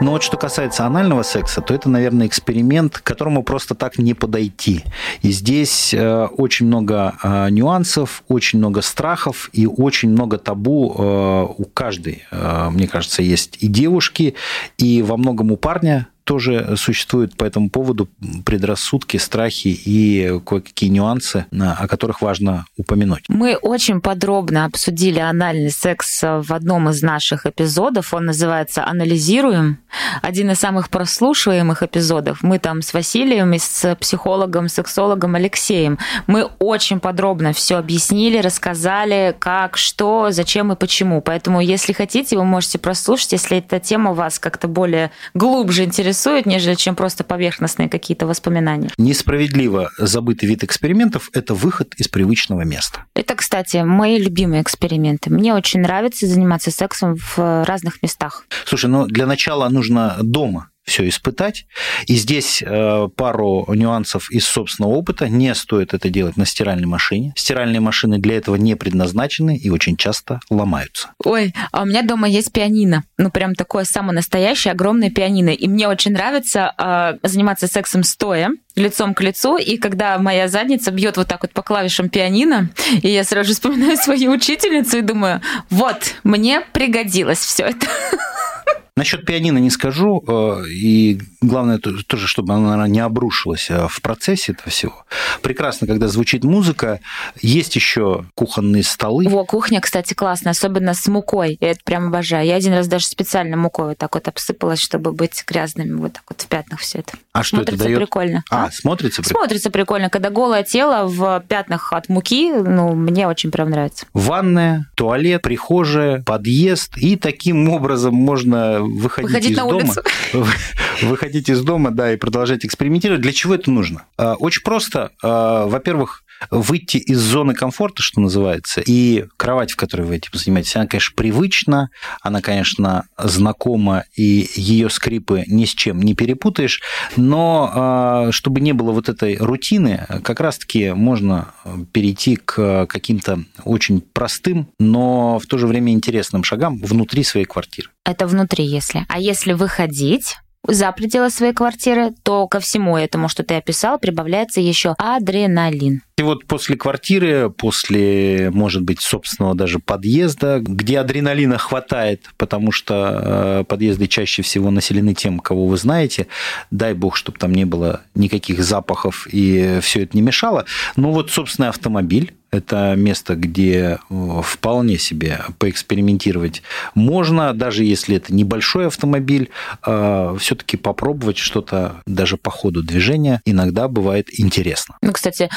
Но 0.00 0.10
вот 0.10 0.22
что 0.22 0.36
касается 0.36 0.84
анального 0.84 1.22
секса, 1.22 1.62
то 1.62 1.72
это, 1.72 1.88
наверное, 1.88 2.26
эксперимент, 2.26 2.98
к 2.98 3.02
которому 3.02 3.42
просто 3.42 3.74
так 3.74 3.96
не 3.96 4.12
подойти. 4.12 4.84
И 5.22 5.30
здесь 5.30 5.94
э, 5.94 6.26
очень 6.26 6.66
много 6.66 7.14
э, 7.22 7.48
нюансов, 7.48 8.22
очень 8.28 8.58
много 8.58 8.82
страхов 8.82 9.48
и 9.54 9.66
очень 9.66 10.10
много 10.10 10.36
табу 10.36 10.94
э, 10.94 11.46
у 11.56 11.64
каждой. 11.72 12.24
Мне 12.70 12.86
кажется, 12.86 13.22
есть 13.22 13.56
и 13.60 13.66
девушки, 13.66 14.34
и 14.76 15.00
во 15.00 15.16
многом 15.16 15.52
у 15.52 15.56
парня 15.56 16.08
тоже 16.24 16.76
существуют 16.76 17.36
по 17.36 17.44
этому 17.44 17.70
поводу 17.70 18.08
предрассудки, 18.44 19.18
страхи 19.18 19.68
и 19.68 20.40
кое-какие 20.44 20.90
нюансы, 20.90 21.46
о 21.52 21.86
которых 21.86 22.22
важно 22.22 22.64
упомянуть. 22.76 23.24
Мы 23.28 23.56
очень 23.56 24.00
подробно 24.00 24.64
обсудили 24.64 25.18
анальный 25.18 25.70
секс 25.70 26.22
в 26.22 26.52
одном 26.52 26.88
из 26.88 27.02
наших 27.02 27.46
эпизодов. 27.46 28.14
Он 28.14 28.24
называется 28.24 28.86
«Анализируем». 28.86 29.78
Один 30.22 30.50
из 30.50 30.58
самых 30.58 30.88
прослушиваемых 30.88 31.82
эпизодов. 31.82 32.42
Мы 32.42 32.58
там 32.58 32.82
с 32.82 32.94
Василием 32.94 33.52
и 33.52 33.58
с 33.58 33.94
психологом, 33.96 34.68
сексологом 34.68 35.34
Алексеем. 35.34 35.98
Мы 36.26 36.44
очень 36.58 37.00
подробно 37.00 37.52
все 37.52 37.76
объяснили, 37.76 38.38
рассказали, 38.38 39.36
как, 39.38 39.76
что, 39.76 40.28
зачем 40.30 40.72
и 40.72 40.76
почему. 40.76 41.20
Поэтому, 41.20 41.60
если 41.60 41.92
хотите, 41.92 42.36
вы 42.36 42.44
можете 42.44 42.78
прослушать, 42.78 43.32
если 43.32 43.58
эта 43.58 43.78
тема 43.78 44.14
вас 44.14 44.38
как-то 44.38 44.68
более 44.68 45.10
глубже 45.34 45.84
интересует, 45.84 46.13
интересует, 46.14 46.46
нежели 46.46 46.74
чем 46.74 46.94
просто 46.94 47.24
поверхностные 47.24 47.88
какие-то 47.88 48.26
воспоминания. 48.26 48.90
Несправедливо 48.98 49.90
забытый 49.98 50.48
вид 50.48 50.62
экспериментов– 50.62 51.28
это 51.32 51.54
выход 51.54 51.94
из 51.96 52.08
привычного 52.08 52.62
места. 52.62 53.04
Это, 53.14 53.34
кстати, 53.34 53.78
мои 53.78 54.18
любимые 54.18 54.62
эксперименты. 54.62 55.30
Мне 55.30 55.54
очень 55.54 55.80
нравится 55.80 56.26
заниматься 56.26 56.70
сексом 56.70 57.16
в 57.16 57.64
разных 57.64 58.02
местах. 58.02 58.44
Слушай, 58.64 58.90
ну 58.90 59.06
для 59.06 59.26
начала 59.26 59.68
нужно 59.68 60.16
дома 60.22 60.70
все 60.84 61.08
испытать. 61.08 61.66
И 62.06 62.16
здесь 62.16 62.62
э, 62.62 63.08
пару 63.16 63.66
нюансов 63.74 64.30
из 64.30 64.46
собственного 64.46 64.92
опыта. 64.92 65.28
Не 65.28 65.54
стоит 65.54 65.94
это 65.94 66.08
делать 66.10 66.36
на 66.36 66.46
стиральной 66.46 66.86
машине. 66.86 67.32
Стиральные 67.36 67.80
машины 67.80 68.18
для 68.18 68.36
этого 68.36 68.56
не 68.56 68.74
предназначены 68.76 69.56
и 69.56 69.70
очень 69.70 69.96
часто 69.96 70.40
ломаются. 70.50 71.10
Ой, 71.24 71.54
а 71.72 71.82
у 71.82 71.86
меня 71.86 72.02
дома 72.02 72.28
есть 72.28 72.52
пианино. 72.52 73.04
Ну, 73.18 73.30
прям 73.30 73.54
такое 73.54 73.84
самое 73.84 74.14
настоящее, 74.14 74.72
огромное 74.72 75.10
пианино. 75.10 75.50
И 75.50 75.68
мне 75.68 75.88
очень 75.88 76.12
нравится 76.12 76.72
э, 76.78 77.26
заниматься 77.26 77.66
сексом 77.66 78.02
стоя 78.02 78.50
лицом 78.76 79.14
к 79.14 79.20
лицу, 79.20 79.56
и 79.56 79.76
когда 79.76 80.18
моя 80.18 80.48
задница 80.48 80.90
бьет 80.90 81.16
вот 81.16 81.28
так 81.28 81.42
вот 81.42 81.52
по 81.52 81.62
клавишам 81.62 82.08
пианино, 82.08 82.70
и 83.02 83.08
я 83.08 83.22
сразу 83.24 83.48
же 83.48 83.54
вспоминаю 83.54 83.96
свою 84.02 84.32
учительницу 84.32 84.98
и 84.98 85.02
думаю, 85.02 85.40
вот, 85.70 86.16
мне 86.24 86.60
пригодилось 86.60 87.38
все 87.38 87.64
это. 87.66 87.86
Насчет 88.96 89.26
пианино 89.26 89.58
не 89.58 89.70
скажу, 89.70 90.22
э, 90.24 90.68
и 90.68 91.20
главное 91.40 91.78
тоже, 91.78 92.28
чтобы 92.28 92.54
она 92.54 92.86
не 92.86 93.00
обрушилась 93.00 93.68
э, 93.68 93.88
в 93.88 94.00
процессе 94.00 94.52
этого 94.52 94.70
всего. 94.70 95.04
Прекрасно, 95.42 95.88
когда 95.88 96.06
звучит 96.06 96.44
музыка, 96.44 97.00
есть 97.42 97.74
еще 97.74 98.24
кухонные 98.36 98.84
столы. 98.84 99.28
Во, 99.28 99.44
кухня, 99.44 99.80
кстати, 99.80 100.14
классная, 100.14 100.52
особенно 100.52 100.94
с 100.94 101.08
мукой. 101.08 101.58
Я 101.60 101.72
это 101.72 101.80
прям 101.82 102.06
обожаю. 102.06 102.46
Я 102.46 102.54
один 102.54 102.72
раз 102.72 102.86
даже 102.86 103.06
специально 103.06 103.56
мукой 103.56 103.88
вот 103.88 103.98
так 103.98 104.14
вот 104.14 104.28
обсыпалась, 104.28 104.78
чтобы 104.78 105.10
быть 105.10 105.42
грязными, 105.44 105.94
вот 105.94 106.12
так 106.12 106.22
вот 106.28 106.42
в 106.42 106.46
пятнах 106.46 106.78
все 106.78 107.00
это. 107.00 107.14
А 107.32 107.42
что 107.42 107.56
смотрится 107.56 107.74
это 107.74 107.84
дает? 107.84 107.98
прикольно. 107.98 108.44
А, 108.48 108.70
смотрится 108.70 109.22
прикольно? 109.22 109.40
Смотрится 109.40 109.70
прикольно. 109.70 110.08
Когда 110.08 110.30
голое 110.30 110.62
тело 110.62 111.08
в 111.08 111.44
пятнах 111.48 111.92
от 111.92 112.08
муки, 112.08 112.52
ну, 112.52 112.94
мне 112.94 113.26
очень 113.26 113.50
прям 113.50 113.70
нравится. 113.70 114.06
Ванная, 114.14 114.86
туалет, 114.94 115.42
прихожая, 115.42 116.22
подъезд, 116.22 116.96
и 116.96 117.16
таким 117.16 117.68
образом 117.68 118.14
можно 118.14 118.83
выходить 118.84 119.30
Выходить 119.30 119.50
из 119.52 119.56
на 119.56 119.62
дома, 119.64 119.76
улицу. 119.76 120.02
выходить 121.02 121.48
из 121.48 121.60
дома, 121.62 121.90
да, 121.90 122.12
и 122.12 122.16
продолжать 122.16 122.64
экспериментировать. 122.64 123.22
Для 123.22 123.32
чего 123.32 123.54
это 123.54 123.70
нужно? 123.70 124.04
А, 124.16 124.34
очень 124.34 124.62
просто. 124.62 125.12
А, 125.22 125.66
во-первых, 125.66 126.23
выйти 126.50 126.98
из 126.98 127.18
зоны 127.20 127.54
комфорта, 127.54 128.02
что 128.02 128.20
называется, 128.20 128.80
и 128.80 129.24
кровать, 129.36 129.72
в 129.72 129.76
которой 129.76 130.02
вы 130.02 130.16
этим 130.16 130.30
занимаетесь, 130.32 130.76
она, 130.76 130.86
конечно, 130.86 131.14
привычна, 131.16 131.90
она, 132.22 132.40
конечно, 132.40 133.06
знакома, 133.18 134.04
и 134.14 134.48
ее 134.54 134.90
скрипы 134.90 135.44
ни 135.46 135.64
с 135.64 135.70
чем 135.70 136.02
не 136.02 136.14
перепутаешь, 136.14 136.82
но 137.16 137.70
а, 137.72 138.32
чтобы 138.32 138.60
не 138.60 138.72
было 138.72 138.92
вот 138.92 139.08
этой 139.08 139.36
рутины, 139.36 140.06
как 140.22 140.40
раз-таки 140.40 140.92
можно 140.92 141.54
перейти 141.92 142.36
к 142.36 142.86
каким-то 142.86 143.44
очень 143.64 144.00
простым, 144.00 144.68
но 144.78 145.38
в 145.38 145.46
то 145.46 145.58
же 145.58 145.66
время 145.66 145.92
интересным 145.92 146.44
шагам 146.44 146.78
внутри 146.78 147.24
своей 147.24 147.46
квартиры. 147.46 147.88
Это 148.04 148.26
внутри, 148.26 148.64
если. 148.64 149.06
А 149.08 149.18
если 149.18 149.52
выходить, 149.52 150.36
за 150.66 150.90
пределы 150.92 151.30
своей 151.30 151.52
квартиры, 151.52 152.12
то 152.22 152.48
ко 152.48 152.60
всему 152.60 152.96
этому, 152.96 153.28
что 153.28 153.42
ты 153.42 153.54
описал, 153.54 153.98
прибавляется 153.98 154.60
еще 154.60 154.94
адреналин. 154.98 156.02
И 156.16 156.22
вот 156.22 156.44
после 156.46 156.76
квартиры, 156.76 157.50
после, 157.50 158.50
может 158.52 158.82
быть, 158.82 159.00
собственного 159.00 159.56
даже 159.56 159.80
подъезда, 159.80 160.60
где 160.60 161.00
адреналина 161.00 161.58
хватает, 161.58 162.30
потому 162.36 162.70
что 162.70 163.20
э, 163.22 163.64
подъезды 163.64 164.06
чаще 164.06 164.42
всего 164.42 164.70
населены 164.70 165.14
тем, 165.14 165.40
кого 165.40 165.66
вы 165.66 165.76
знаете, 165.76 166.28
дай 166.70 166.94
бог, 166.94 167.16
чтобы 167.16 167.38
там 167.38 167.52
не 167.52 167.64
было 167.64 168.02
никаких 168.14 168.62
запахов 168.62 169.26
и 169.32 169.80
все 169.82 170.04
это 170.04 170.16
не 170.16 170.22
мешало. 170.22 170.66
Но 170.94 171.10
вот 171.10 171.32
собственный 171.32 171.68
автомобиль, 171.70 172.32
это 172.54 172.94
место, 172.96 173.34
где 173.34 173.98
э, 174.08 174.40
вполне 174.44 174.98
себе 174.98 175.40
поэкспериментировать 175.58 176.62
можно, 176.94 177.52
даже 177.52 177.84
если 177.84 178.16
это 178.16 178.32
небольшой 178.32 178.86
автомобиль, 178.86 179.50
э, 179.84 180.36
все-таки 180.38 180.76
попробовать 180.76 181.38
что-то 181.38 182.02
даже 182.06 182.36
по 182.36 182.50
ходу 182.50 182.82
движения 182.82 183.40
иногда 183.44 183.88
бывает 183.88 184.28
интересно. 184.38 184.96
Ну, 185.02 185.12
кстати, 185.12 185.50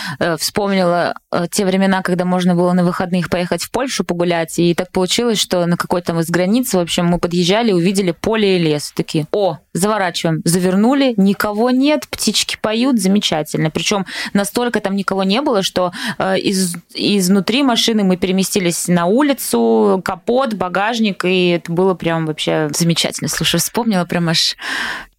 вспомнила 0.48 1.14
э, 1.32 1.46
те 1.52 1.66
времена, 1.66 2.02
когда 2.02 2.24
можно 2.24 2.56
было 2.56 2.72
на 2.72 2.86
выходных 2.86 3.30
поехать 3.30 3.64
в 3.64 3.70
Польшу 3.70 4.06
погулять, 4.06 4.58
и 4.60 4.74
так 4.74 4.92
получилось, 4.94 5.40
что 5.40 5.66
на 5.66 5.76
какой-то 5.76 6.18
из 6.20 6.30
границ, 6.30 6.74
в 6.74 6.80
общем, 6.80 7.06
мы 7.06 7.20
подъезжали, 7.20 7.74
увидели 7.74 8.12
поле 8.12 8.56
и 8.56 8.60
лес. 8.60 8.94
Такие, 8.96 9.28
о, 9.34 9.58
заворачиваем. 9.78 10.42
Завернули, 10.44 11.14
никого 11.18 11.70
нет, 11.70 12.08
птички 12.10 12.58
поют, 12.62 13.00
замечательно. 13.00 13.70
Причем 13.70 14.06
настолько 14.34 14.80
там 14.80 14.96
никого 14.96 15.24
не 15.24 15.42
было, 15.42 15.64
что 15.64 15.92
э, 16.18 16.40
из, 16.40 16.76
изнутри 16.94 17.64
машины 17.64 18.04
мы 18.04 18.18
переместились 18.18 18.88
на 18.88 19.06
улицу, 19.06 20.02
капот, 20.04 20.54
багажник, 20.54 21.26
и 21.26 21.50
это 21.50 21.72
было 21.72 21.94
прям 21.94 22.26
вообще 22.26 22.70
замечательно. 22.74 23.30
Слушай, 23.30 23.60
вспомнила 23.60 24.06
прям 24.06 24.30
аж 24.30 24.56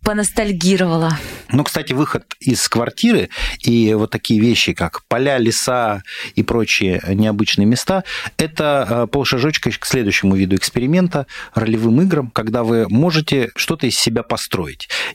поностальгировала. 0.09 1.18
Ну, 1.53 1.64
кстати, 1.64 1.92
выход 1.92 2.25
из 2.40 2.66
квартиры 2.68 3.29
и 3.61 3.92
вот 3.94 4.11
такие 4.11 4.40
вещи, 4.40 4.73
как 4.73 5.03
поля, 5.07 5.37
леса 5.38 6.03
и 6.35 6.42
прочие 6.42 7.03
необычные 7.09 7.66
места, 7.66 8.05
это 8.38 8.87
э, 8.88 9.07
полшажочка 9.07 9.71
к 9.71 9.85
следующему 9.85 10.35
виду 10.35 10.57
эксперимента, 10.57 11.27
ролевым 11.55 12.01
играм, 12.03 12.31
когда 12.31 12.62
вы 12.62 12.87
можете 12.88 13.51
что-то 13.55 13.87
из 13.87 13.99
себя 13.99 14.23
построить. 14.23 14.47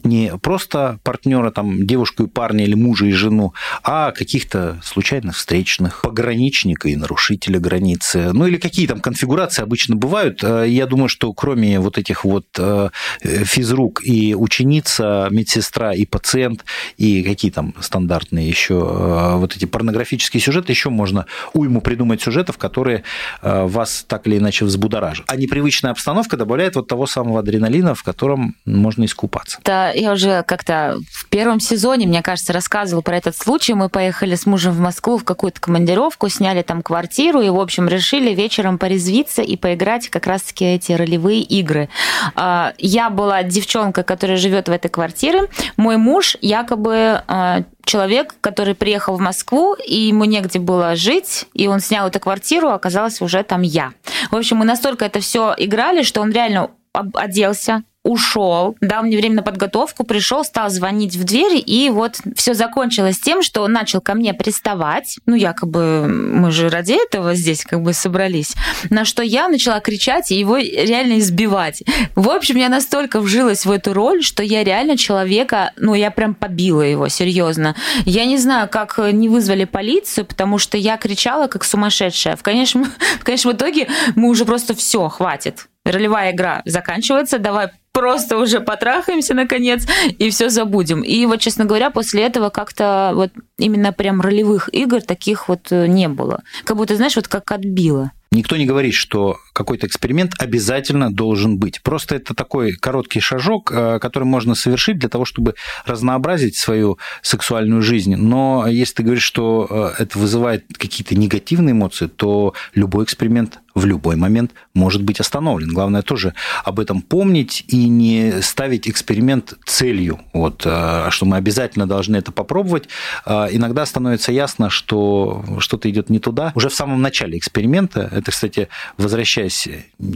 Не 0.04 0.38
просто 0.38 1.00
партнера, 1.04 1.52
там, 1.52 1.86
девушку 1.86 2.24
и 2.24 2.28
парня 2.28 2.64
или 2.64 2.74
мужа 2.74 3.06
и 3.06 3.12
жену, 3.12 3.54
а 3.84 4.12
каких-то 4.12 4.80
случайно 4.84 5.32
встречных, 5.32 6.02
пограничника 6.02 6.90
и 6.90 6.96
нарушителя 6.96 7.60
границы. 7.60 8.32
Ну, 8.34 8.48
или 8.48 8.58
какие 8.58 8.88
там 8.88 9.00
конфигурации 9.00 9.62
обычно 9.62 9.96
бывают. 9.96 10.44
Э, 10.44 10.66
я 10.68 10.86
думаю, 10.86 11.10
что 11.10 11.32
кроме 11.34 11.80
вот 11.80 11.98
этих 11.98 12.26
вот 12.26 12.46
э, 12.58 12.90
физрук 13.22 14.02
и 14.04 14.34
соединиться 14.64 15.28
медсестра 15.30 15.94
и 15.94 16.06
пациент, 16.06 16.66
и 16.98 17.24
какие 17.24 17.52
там 17.52 17.74
стандартные 17.80 18.48
еще 18.48 18.76
э, 18.76 19.36
вот 19.38 19.56
эти 19.56 19.66
порнографические 19.66 20.42
сюжеты, 20.42 20.72
еще 20.72 20.90
можно 20.90 21.26
уйму 21.54 21.82
придумать 21.82 22.22
сюжетов, 22.22 22.58
которые 22.58 23.04
вас 23.42 24.06
так 24.08 24.28
или 24.28 24.38
иначе 24.38 24.66
взбудоражат. 24.66 25.26
А 25.28 25.36
непривычная 25.36 25.92
обстановка 25.92 26.38
добавляет 26.38 26.76
вот 26.76 26.88
того 26.88 27.08
самого 27.08 27.40
адреналина, 27.40 27.94
в 27.96 28.04
котором 28.04 28.56
можно 28.66 29.06
искупаться. 29.06 29.23
Да, 29.64 29.90
я 29.92 30.12
уже 30.12 30.44
как-то 30.44 31.00
в 31.12 31.28
первом 31.30 31.60
сезоне, 31.60 32.08
мне 32.08 32.22
кажется, 32.22 32.54
рассказывала 32.54 33.02
про 33.02 33.18
этот 33.18 33.38
случай. 33.38 33.74
Мы 33.74 33.90
поехали 33.90 34.36
с 34.36 34.46
мужем 34.46 34.74
в 34.74 34.80
Москву 34.80 35.18
в 35.18 35.24
какую-то 35.24 35.60
командировку, 35.62 36.30
сняли 36.30 36.62
там 36.62 36.82
квартиру 36.82 37.42
и, 37.42 37.50
в 37.50 37.60
общем, 37.60 37.88
решили 37.88 38.34
вечером 38.34 38.78
порезвиться 38.78 39.42
и 39.42 39.56
поиграть 39.56 40.10
как 40.10 40.28
раз-таки 40.28 40.66
эти 40.66 40.92
ролевые 40.92 41.42
игры. 41.42 41.90
А, 42.36 42.74
я 42.78 43.10
была 43.10 43.44
девчонка, 43.44 44.04
которая 44.04 44.38
живет 44.38 44.68
в 44.68 44.72
этой 44.72 44.90
квартире. 44.90 45.50
Мой 45.78 45.98
муж 45.98 46.38
якобы 46.42 47.24
а, 47.28 47.64
человек, 47.86 48.36
который 48.42 48.76
приехал 48.76 49.18
в 49.18 49.20
Москву, 49.20 49.76
и 49.76 49.96
ему 50.08 50.26
негде 50.26 50.60
было 50.60 50.96
жить, 50.96 51.48
и 51.54 51.68
он 51.68 51.80
снял 51.80 52.08
эту 52.08 52.20
квартиру, 52.20 52.70
оказалось 52.70 53.22
уже 53.22 53.44
там 53.44 53.62
я. 53.62 53.94
В 54.32 54.36
общем, 54.36 54.58
мы 54.58 54.66
настолько 54.66 55.06
это 55.06 55.20
все 55.20 55.54
играли, 55.58 56.04
что 56.04 56.22
он 56.22 56.32
реально 56.32 56.72
оделся, 57.14 57.84
ушел, 58.04 58.76
дал 58.82 59.04
мне 59.04 59.18
время 59.18 59.38
на 59.38 59.44
подготовку, 59.44 60.04
пришел, 60.04 60.44
стал 60.44 60.70
звонить 60.70 61.16
в 61.16 61.24
дверь, 61.24 61.64
и 61.66 61.90
вот 61.90 62.18
все 62.36 62.54
закончилось 62.54 63.20
тем, 63.20 63.42
что 63.42 63.62
он 63.62 63.72
начал 63.72 64.02
ко 64.02 64.14
мне 64.14 64.34
приставать. 64.34 65.18
Ну, 65.26 65.36
якобы 65.36 66.08
мы 66.08 66.52
же 66.52 66.70
ради 66.70 66.94
этого 67.02 67.34
здесь 67.34 67.64
как 67.64 67.82
бы 67.82 67.94
собрались. 67.94 68.54
На 68.90 69.06
что 69.06 69.24
я 69.24 69.48
начала 69.48 69.80
кричать 69.80 70.32
и 70.32 70.40
его 70.40 70.58
реально 70.58 71.20
избивать. 71.20 71.84
В 72.16 72.30
общем, 72.30 72.58
я 72.58 72.68
настолько 72.68 73.22
вжилась 73.22 73.66
в 73.66 73.72
эту 73.72 73.94
роль, 73.94 74.22
что 74.22 74.44
я 74.44 74.64
реально 74.64 74.98
человека, 74.98 75.72
ну, 75.78 75.94
я 75.94 76.12
прям 76.12 76.36
побила 76.36 76.82
его, 76.82 77.08
серьезно. 77.08 77.76
Я 78.06 78.26
не 78.26 78.38
знаю, 78.38 78.68
как 78.70 79.00
не 79.14 79.30
вызвали 79.30 79.64
полицию, 79.64 80.26
потому 80.26 80.58
что 80.58 80.78
я 80.78 80.98
кричала 80.98 81.48
как 81.48 81.64
сумасшедшая. 81.64 82.36
В 82.36 82.44
конечном, 82.44 82.86
в 83.20 83.24
конечном 83.24 83.54
итоге 83.54 83.88
мы 84.16 84.30
уже 84.30 84.44
просто 84.44 84.76
все, 84.76 85.08
хватит 85.08 85.68
ролевая 85.86 86.32
игра 86.32 86.62
заканчивается, 86.66 87.40
давай 87.40 87.70
просто 87.92 88.38
уже 88.38 88.60
потрахаемся 88.60 89.34
наконец 89.34 89.88
и 90.18 90.30
все 90.30 90.50
забудем. 90.50 91.02
И 91.02 91.26
вот, 91.26 91.40
честно 91.40 91.66
говоря, 91.66 91.92
после 91.92 92.24
этого 92.24 92.50
как-то 92.50 93.12
вот 93.14 93.32
именно 93.58 93.94
прям 93.94 94.20
ролевых 94.20 94.74
игр 94.74 95.02
таких 95.02 95.48
вот 95.48 95.72
э, 95.72 95.88
не 95.88 96.08
было. 96.08 96.42
Как 96.64 96.76
будто, 96.76 96.96
знаешь, 96.96 97.16
вот 97.16 97.28
как 97.28 97.52
отбило. 97.52 98.12
Никто 98.34 98.58
не 98.58 98.66
говорит, 98.66 98.96
что 98.96 99.38
какой-то 99.54 99.86
эксперимент 99.86 100.34
обязательно 100.40 101.14
должен 101.14 101.60
быть. 101.60 101.84
Просто 101.84 102.16
это 102.16 102.34
такой 102.34 102.74
короткий 102.74 103.20
шажок, 103.20 103.72
э, 103.72 104.00
который 104.00 104.24
можно 104.24 104.56
совершить 104.56 104.98
для 104.98 105.08
того, 105.08 105.24
чтобы 105.24 105.54
разнообразить 105.86 106.58
свою 106.58 106.98
сексуальную 107.22 107.84
жизнь. 107.84 108.16
Но 108.16 108.66
если 108.68 108.96
ты 108.96 109.04
говоришь, 109.04 109.24
что 109.24 109.94
э, 109.98 110.02
это 110.02 110.18
вызывает 110.18 110.66
какие-то 110.76 111.16
негативные 111.16 111.74
эмоции, 111.74 112.08
то 112.08 112.56
любой 112.74 113.04
эксперимент 113.04 113.60
в 113.76 113.86
любой 113.86 114.16
момент 114.16 114.52
может 114.74 115.02
быть 115.04 115.20
остановлен. 115.20 115.70
Главное 115.74 116.02
тоже 116.02 116.34
об 116.64 116.80
этом 116.80 117.02
помнить 117.02 117.66
и 117.68 117.88
не 117.88 118.42
ставить 118.42 118.88
эксперимент 118.88 119.56
целью, 119.66 120.20
вот, 120.34 120.64
э, 120.66 121.08
что 121.10 121.26
мы 121.26 121.38
обязательно 121.38 121.88
должны 121.88 122.18
это 122.18 122.32
попробовать. 122.32 122.88
Э, 123.26 123.48
иногда 123.52 123.86
становится 123.86 124.32
ясно, 124.32 124.70
что 124.70 125.44
что-то 125.60 125.90
идет 125.90 126.10
не 126.10 126.20
туда. 126.20 126.52
Уже 126.56 126.70
в 126.70 126.76
самом 126.76 127.02
начале 127.02 127.38
эксперимента, 127.38 128.10
это, 128.12 128.32
кстати, 128.32 128.68
возвращаясь 128.98 129.68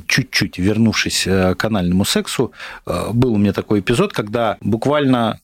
чуть-чуть, 0.08 0.58
вернувшись 0.58 1.26
э, 1.26 1.56
к 1.56 1.65
анальному 1.65 2.06
сексу, 2.06 2.52
был 2.86 3.34
у 3.34 3.38
меня 3.38 3.54
такой 3.54 3.80
эпизод, 3.80 4.13
когда 4.13 4.58
буквально 4.62 5.39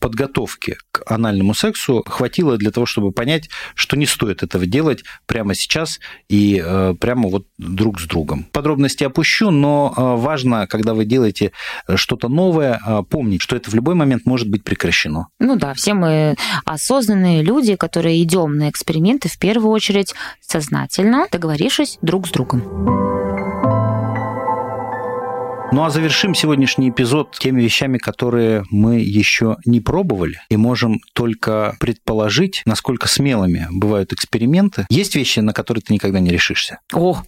подготовки 0.00 0.76
к 0.90 1.02
анальному 1.10 1.54
сексу 1.54 2.02
хватило 2.06 2.56
для 2.56 2.70
того, 2.70 2.86
чтобы 2.86 3.12
понять, 3.12 3.50
что 3.74 3.96
не 3.96 4.06
стоит 4.06 4.42
этого 4.42 4.66
делать 4.66 5.04
прямо 5.26 5.54
сейчас 5.54 6.00
и 6.28 6.62
прямо 7.00 7.28
вот 7.28 7.39
друг 7.58 8.00
с 8.00 8.06
другом. 8.06 8.46
Подробности 8.52 9.04
опущу, 9.04 9.50
но 9.50 9.92
э, 9.96 10.00
важно, 10.00 10.66
когда 10.66 10.94
вы 10.94 11.04
делаете 11.04 11.52
э, 11.86 11.96
что-то 11.96 12.28
новое, 12.28 12.80
э, 12.84 13.02
помнить, 13.08 13.42
что 13.42 13.56
это 13.56 13.70
в 13.70 13.74
любой 13.74 13.94
момент 13.94 14.26
может 14.26 14.48
быть 14.48 14.64
прекращено. 14.64 15.28
Ну 15.38 15.56
да, 15.56 15.74
все 15.74 15.94
мы 15.94 16.36
осознанные 16.64 17.42
люди, 17.42 17.76
которые 17.76 18.22
идем 18.22 18.56
на 18.56 18.70
эксперименты 18.70 19.28
в 19.28 19.38
первую 19.38 19.70
очередь 19.70 20.14
сознательно, 20.40 21.26
договорившись 21.30 21.98
друг 22.02 22.26
с 22.26 22.30
другом. 22.30 23.69
Ну 25.72 25.84
а 25.84 25.90
завершим 25.90 26.34
сегодняшний 26.34 26.90
эпизод 26.90 27.38
теми 27.38 27.62
вещами, 27.62 27.98
которые 27.98 28.64
мы 28.70 28.98
еще 28.98 29.56
не 29.64 29.80
пробовали 29.80 30.40
и 30.48 30.56
можем 30.56 31.00
только 31.14 31.76
предположить, 31.78 32.62
насколько 32.64 33.06
смелыми 33.06 33.68
бывают 33.70 34.12
эксперименты. 34.12 34.86
Есть 34.90 35.14
вещи, 35.14 35.38
на 35.38 35.52
которые 35.52 35.82
ты 35.82 35.94
никогда 35.94 36.18
не 36.18 36.30
решишься? 36.30 36.80
О, 36.92 37.22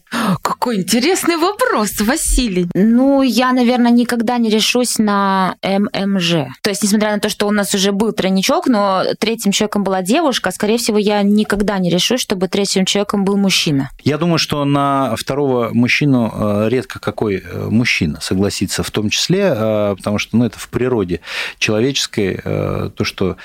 какой 0.63 0.77
интересный 0.77 1.37
вопрос, 1.39 2.01
Василий. 2.01 2.69
Ну, 2.73 3.23
я, 3.23 3.53
наверное, 3.53 3.91
никогда 3.91 4.39
не 4.39 4.49
решусь 4.49 4.97
на 4.97 5.57
ММЖ. 5.61 6.31
То 6.63 6.71
есть, 6.71 6.85
несмотря 6.85 7.11
на 7.11 7.19
то, 7.19 7.29
что 7.29 7.49
у 7.49 7.51
нас 7.51 7.75
уже 7.75 7.91
был 7.91 8.13
тройничок, 8.13 8.69
но 8.69 9.03
третьим 9.19 9.51
человеком 9.51 9.83
была 9.83 10.03
девушка, 10.03 10.53
скорее 10.53 10.79
всего, 10.79 10.99
я 10.99 11.23
никогда 11.23 11.79
не 11.79 11.91
решусь, 11.91 12.21
чтобы 12.21 12.47
третьим 12.47 12.85
человеком 12.85 13.25
был 13.25 13.37
мужчина. 13.37 13.91
Я 14.05 14.19
думаю, 14.19 14.39
что 14.39 14.65
на 14.65 15.17
второго 15.17 15.71
мужчину 15.73 16.33
э, 16.33 16.69
редко 16.69 17.01
какой 17.01 17.43
э, 17.45 17.67
мужчина 17.69 18.21
согласиться 18.21 18.85
в 18.85 18.91
том 18.93 19.11
числе, 19.11 19.53
э, 19.57 19.95
потому 19.97 20.19
что 20.19 20.37
ну, 20.37 20.45
это 20.45 20.61
в 20.61 20.69
природе 20.69 21.23
человеческой, 21.59 22.41
то, 22.45 23.03
что 23.03 23.37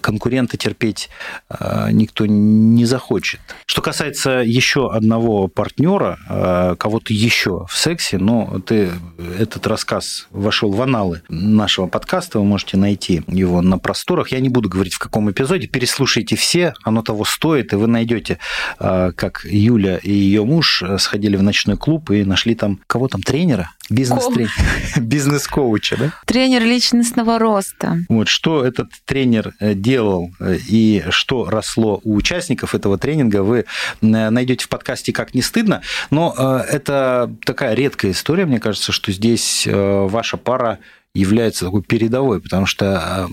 конкурента 0.00 0.56
терпеть 0.56 1.10
никто 1.92 2.26
не 2.26 2.84
захочет. 2.86 3.40
Что 3.66 3.82
касается 3.82 4.42
еще 4.44 4.90
одного 4.92 5.46
партнера, 5.48 6.18
кого-то 6.78 7.12
еще 7.12 7.66
в 7.68 7.76
сексе, 7.76 8.18
но 8.18 8.60
ты, 8.66 8.90
этот 9.38 9.66
рассказ 9.66 10.26
вошел 10.30 10.72
в 10.72 10.80
аналы 10.80 11.22
нашего 11.28 11.86
подкаста, 11.86 12.38
вы 12.38 12.44
можете 12.44 12.76
найти 12.76 13.22
его 13.26 13.62
на 13.62 13.78
просторах. 13.78 14.32
Я 14.32 14.40
не 14.40 14.48
буду 14.48 14.68
говорить, 14.68 14.94
в 14.94 14.98
каком 14.98 15.30
эпизоде, 15.30 15.66
переслушайте 15.66 16.36
все, 16.36 16.74
оно 16.82 17.02
того 17.02 17.24
стоит, 17.24 17.72
и 17.72 17.76
вы 17.76 17.86
найдете, 17.86 18.38
как 18.78 19.44
Юля 19.44 19.98
и 19.98 20.12
ее 20.12 20.44
муж 20.44 20.82
сходили 20.98 21.36
в 21.36 21.42
ночной 21.42 21.76
клуб 21.76 22.10
и 22.10 22.24
нашли 22.24 22.54
там, 22.54 22.80
кого 22.86 23.08
там, 23.08 23.22
тренера? 23.22 23.70
Бизнес-тренер. 23.88 24.50
Бизнес-коуча, 24.96 25.96
да? 25.96 26.12
Тренер 26.24 26.64
личностного 26.64 27.38
роста. 27.38 27.98
Вот 28.08 28.28
что 28.28 28.64
этот 28.64 28.90
тренер 29.04 29.54
э, 29.60 29.74
делал 29.74 30.32
э, 30.40 30.58
и 30.68 31.04
что 31.10 31.48
росло 31.48 32.00
у 32.02 32.16
участников 32.16 32.74
этого 32.74 32.98
тренинга, 32.98 33.42
вы 33.44 33.58
э, 33.58 33.64
найдете 34.00 34.64
в 34.64 34.68
подкасте 34.68 35.12
«Как 35.12 35.34
не 35.34 35.42
стыдно». 35.42 35.82
Но 36.10 36.34
это 36.68 37.32
такая 37.44 37.74
редкая 37.74 38.12
история, 38.12 38.46
мне 38.46 38.60
кажется, 38.60 38.92
что 38.92 39.12
здесь 39.12 39.66
ваша 39.66 40.36
пара 40.36 40.78
является 41.14 41.64
такой 41.64 41.82
передовой, 41.82 42.40
потому 42.40 42.66
что 42.66 43.28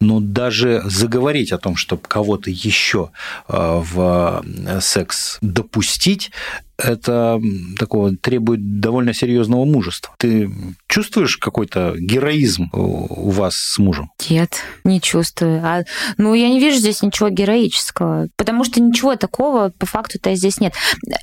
ну, 0.00 0.20
даже 0.20 0.82
заговорить 0.84 1.52
о 1.52 1.58
том, 1.58 1.74
чтобы 1.74 2.02
кого-то 2.06 2.50
еще 2.50 3.10
в 3.48 4.44
секс 4.80 5.38
допустить, 5.40 6.32
это 6.76 7.40
такого 7.78 8.16
требует 8.16 8.80
довольно 8.80 9.14
серьезного 9.14 9.64
мужества. 9.64 10.14
Ты 10.18 10.50
чувствуешь 10.88 11.36
какой-то 11.36 11.94
героизм 11.96 12.68
у 12.72 13.30
вас 13.30 13.54
с 13.56 13.78
мужем? 13.78 14.10
Нет, 14.28 14.60
не 14.84 15.00
чувствую. 15.00 15.60
А, 15.64 15.84
ну, 16.18 16.34
я 16.34 16.48
не 16.48 16.60
вижу 16.60 16.78
здесь 16.78 17.02
ничего 17.02 17.28
героического, 17.28 18.28
потому 18.36 18.64
что 18.64 18.80
ничего 18.80 19.16
такого 19.16 19.72
по 19.78 19.86
факту-то 19.86 20.34
здесь 20.34 20.60
нет. 20.60 20.74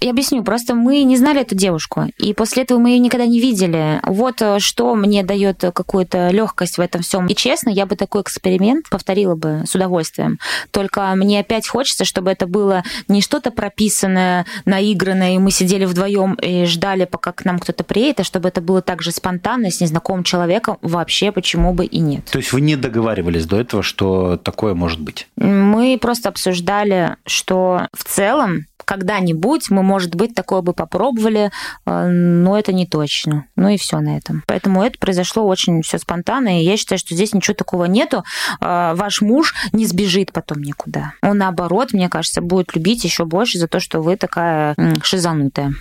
Я 0.02 0.12
объясню, 0.12 0.44
просто 0.44 0.74
мы 0.76 1.04
не 1.04 1.18
знали 1.18 1.42
эту 1.42 1.56
девушку, 1.56 2.06
и 2.18 2.34
после 2.34 2.64
этого 2.64 2.80
мы 2.80 2.92
ее 2.92 3.00
никогда 3.00 3.26
не 3.26 3.40
видели. 3.40 4.00
Вот 4.06 4.42
э, 4.42 4.60
что 4.60 4.96
мне 4.96 5.24
дает 5.24 5.60
какую-то 5.60 6.30
легкость 6.30 6.78
в 6.78 6.82
этом 6.82 7.02
всем. 7.02 7.28
И 7.28 7.36
честно, 7.36 7.70
я 7.70 7.86
бы 7.86 7.96
такой 7.96 8.22
эксперимент 8.22 8.90
повторила 8.90 9.36
бы 9.36 9.64
с 9.66 9.76
удовольствием. 9.76 10.40
Только 10.72 11.14
мне 11.16 11.40
опять 11.40 11.68
хочется, 11.68 12.06
чтобы 12.06 12.32
это 12.32 12.48
было 12.48 12.84
не 13.08 13.22
что-то 13.22 13.52
прописанное, 13.52 14.46
наигранное, 14.66 15.40
мы 15.41 15.51
сидели 15.51 15.86
вдвоем 15.86 16.34
и 16.36 16.65
ждали, 16.65 17.06
пока 17.06 17.32
к 17.32 17.45
нам 17.45 17.60
кто-то 17.60 17.84
приедет, 17.84 18.21
а 18.21 18.23
чтобы 18.23 18.49
это 18.49 18.62
было 18.62 18.82
так 18.82 19.01
же 19.01 19.12
спонтанно, 19.12 19.69
с 19.69 19.82
незнакомым 19.82 20.23
человеком, 20.23 20.77
вообще 20.82 21.32
почему 21.32 21.73
бы 21.73 21.86
и 21.86 21.99
нет. 21.99 22.25
То 22.25 22.38
есть 22.38 22.54
вы 22.54 22.62
не 22.62 22.75
договаривались 22.75 23.45
до 23.45 23.60
этого, 23.60 23.84
что 23.84 24.38
такое 24.38 24.73
может 24.73 25.01
быть? 25.01 25.27
Мы 25.36 25.97
просто 25.99 26.30
обсуждали, 26.30 27.15
что 27.25 27.88
в 27.93 28.04
целом 28.04 28.65
когда-нибудь 28.91 29.69
мы, 29.69 29.84
может 29.84 30.15
быть, 30.15 30.36
такое 30.36 30.62
бы 30.62 30.73
попробовали, 30.73 31.49
э, 31.86 32.08
но 32.10 32.60
это 32.60 32.73
не 32.73 32.86
точно. 32.86 33.45
Ну 33.56 33.69
и 33.69 33.77
все 33.77 34.01
на 34.01 34.17
этом. 34.17 34.43
Поэтому 34.47 34.84
это 34.84 34.99
произошло 34.99 35.47
очень 35.47 35.82
все 35.82 35.97
спонтанно, 35.97 36.60
и 36.60 36.65
я 36.65 36.75
считаю, 36.75 36.99
что 36.99 37.15
здесь 37.15 37.34
ничего 37.34 37.54
такого 37.54 37.86
нету. 37.86 38.25
Э, 38.60 38.91
ваш 38.93 39.21
муж 39.21 39.56
не 39.71 39.86
сбежит 39.86 40.34
потом 40.34 40.62
никуда. 40.62 41.13
Он, 41.21 41.38
наоборот, 41.38 41.93
мне 41.93 42.10
кажется, 42.10 42.41
будет 42.41 42.75
любить 42.75 43.06
еще 43.06 43.23
больше 43.23 43.60
за 43.60 43.69
то, 43.69 43.80
что 43.80 44.01
вы 44.01 44.17
такая 44.17 44.75
шизанутая. 45.01 45.73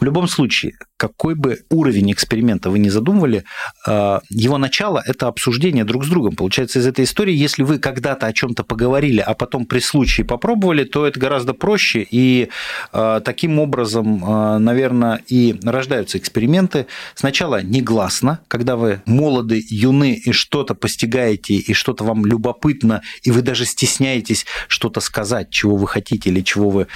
В 0.00 0.04
любом 0.04 0.28
случае, 0.28 0.74
какой 0.96 1.34
бы 1.34 1.60
уровень 1.70 2.12
эксперимента 2.12 2.70
вы 2.70 2.78
не 2.80 2.90
задумывали, 2.90 3.44
э, 3.86 4.20
его 4.30 4.58
начало– 4.58 5.02
это 5.06 5.28
обсуждение 5.28 5.84
друг 5.84 6.04
с 6.04 6.08
другом. 6.08 6.34
Получается, 6.34 6.80
из 6.80 6.86
этой 6.86 7.04
истории, 7.04 7.34
если 7.34 7.62
вы 7.62 7.78
когда-то 7.78 8.26
о 8.26 8.32
чем-то 8.32 8.64
поговорили, 8.64 9.20
а 9.20 9.34
потом 9.34 9.64
при 9.64 9.78
случае 9.78 10.26
попробовали, 10.26 10.84
то 10.84 11.06
это 11.06 11.18
гораздо 11.18 11.54
проще, 11.54 12.06
и 12.10 12.48
э, 12.92 13.20
таким 13.24 13.60
образом, 13.60 14.24
э, 14.24 14.58
наверное, 14.58 15.22
и 15.28 15.58
рождаются 15.62 16.18
эксперименты. 16.18 16.86
Сначала 17.14 17.62
негласно, 17.62 18.40
когда 18.48 18.76
вы 18.76 19.00
молоды, 19.06 19.64
юны 19.68 20.14
и 20.14 20.32
что-то 20.32 20.74
постигаете, 20.74 21.54
и 21.54 21.72
что-то 21.74 22.02
вам 22.04 22.26
любопытно, 22.26 23.02
и 23.22 23.30
вы 23.30 23.42
даже 23.42 23.66
стесняетесь 23.66 24.46
что-то 24.66 25.00
сказать, 25.00 25.50
чего 25.50 25.76
вы 25.76 25.86
хотите 25.86 26.30
или 26.30 26.40
чего 26.40 26.70
вы 26.70 26.86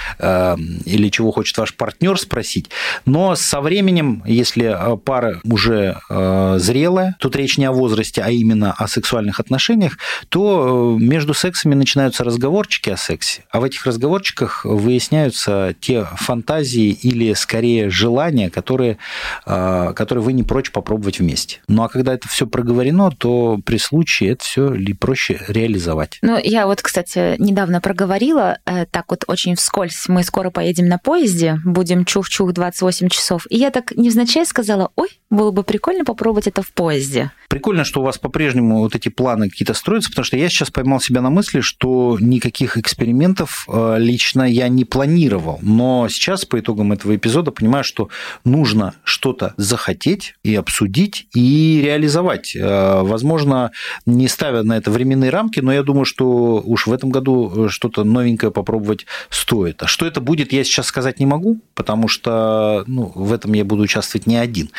или 0.85 1.09
чего 1.09 1.31
хочет 1.31 1.57
ваш 1.57 1.73
партнер 1.75 2.17
спросить. 2.19 2.69
Но 3.05 3.35
со 3.35 3.61
временем, 3.61 4.23
если 4.25 4.65
э, 4.65 4.97
пара 4.97 5.39
уже 5.43 5.97
э, 6.09 6.55
зрелая, 6.59 7.15
тут 7.19 7.35
речь 7.35 7.57
не 7.57 7.65
о 7.65 7.71
возрасте, 7.71 8.21
а 8.21 8.29
именно 8.29 8.73
о 8.73 8.87
сексуальных 8.87 9.39
отношениях, 9.39 9.97
то 10.29 10.97
э, 10.99 11.03
между 11.03 11.33
сексами 11.33 11.75
начинаются 11.75 12.23
разговорчики 12.23 12.89
о 12.89 12.97
сексе. 12.97 13.43
А 13.51 13.59
в 13.59 13.63
этих 13.63 13.85
разговорчиках 13.85 14.65
выясняются 14.65 15.75
те 15.79 16.05
фантазии 16.15 16.91
или 16.91 17.33
скорее 17.33 17.89
желания, 17.89 18.49
которые, 18.49 18.97
которые 19.45 20.23
вы 20.23 20.33
не 20.33 20.43
прочь 20.43 20.71
попробовать 20.71 21.19
вместе. 21.19 21.59
Ну 21.67 21.83
а 21.83 21.89
когда 21.89 22.13
это 22.13 22.27
все 22.27 22.47
проговорено, 22.47 23.11
то 23.11 23.59
при 23.65 23.77
случае 23.77 24.31
это 24.31 24.43
все 24.43 24.75
проще 24.99 25.39
реализовать. 25.47 26.19
Ну, 26.21 26.39
я 26.41 26.67
вот, 26.67 26.81
кстати, 26.81 27.35
недавно 27.39 27.81
проговорила, 27.81 28.59
так 28.91 29.05
вот 29.09 29.23
очень 29.27 29.55
вскользь, 29.55 30.07
мы 30.07 30.23
скоро 30.23 30.49
поедем 30.49 30.87
на 30.87 30.97
поезде, 30.97 31.59
будем 31.65 32.05
чух-чух 32.05 32.53
28 32.63 33.09
часов. 33.09 33.45
И 33.49 33.57
я 33.57 33.71
так 33.71 33.91
невзначай 33.95 34.45
сказала, 34.45 34.91
ой, 34.95 35.09
было 35.29 35.51
бы 35.51 35.63
прикольно 35.63 36.05
попробовать 36.05 36.47
это 36.47 36.61
в 36.61 36.71
поезде. 36.71 37.31
Прикольно, 37.49 37.83
что 37.83 38.01
у 38.01 38.03
вас 38.03 38.17
по-прежнему 38.17 38.79
вот 38.79 38.95
эти 38.95 39.09
планы 39.09 39.49
какие-то 39.49 39.73
строятся, 39.73 40.09
потому 40.09 40.25
что 40.25 40.37
я 40.37 40.49
сейчас 40.49 40.71
поймал 40.71 40.99
себя 40.99 41.21
на 41.21 41.29
мысли, 41.29 41.61
что 41.61 42.17
никаких 42.19 42.77
экспериментов 42.77 43.65
э, 43.67 43.95
лично 43.99 44.43
я 44.43 44.69
не 44.69 44.85
планировал. 44.85 45.59
Но 45.61 46.07
сейчас, 46.09 46.45
по 46.45 46.59
итогам 46.59 46.93
этого 46.93 47.15
эпизода, 47.15 47.51
понимаю, 47.51 47.83
что 47.83 48.09
нужно 48.45 48.93
что-то 49.03 49.53
захотеть 49.57 50.35
и 50.43 50.55
обсудить, 50.55 51.27
и 51.35 51.81
реализовать. 51.83 52.55
Э, 52.55 53.01
возможно, 53.01 53.71
не 54.05 54.27
ставя 54.27 54.63
на 54.63 54.77
это 54.77 54.89
временные 54.89 55.29
рамки, 55.29 55.59
но 55.59 55.73
я 55.73 55.83
думаю, 55.83 56.05
что 56.05 56.61
уж 56.63 56.87
в 56.87 56.93
этом 56.93 57.09
году 57.09 57.67
что-то 57.69 58.03
новенькое 58.03 58.51
попробовать 58.51 59.05
стоит. 59.29 59.83
А 59.83 59.87
что 59.87 60.05
это 60.05 60.21
будет, 60.21 60.53
я 60.53 60.63
сейчас 60.63 60.87
сказать 60.87 61.19
не 61.19 61.25
могу, 61.25 61.59
потому 61.75 62.07
что 62.07 62.52
ну, 62.87 63.11
в 63.15 63.33
этом 63.33 63.53
я 63.53 63.65
буду 63.65 63.83
участвовать 63.83 64.27
не 64.27 64.37
один. 64.37 64.71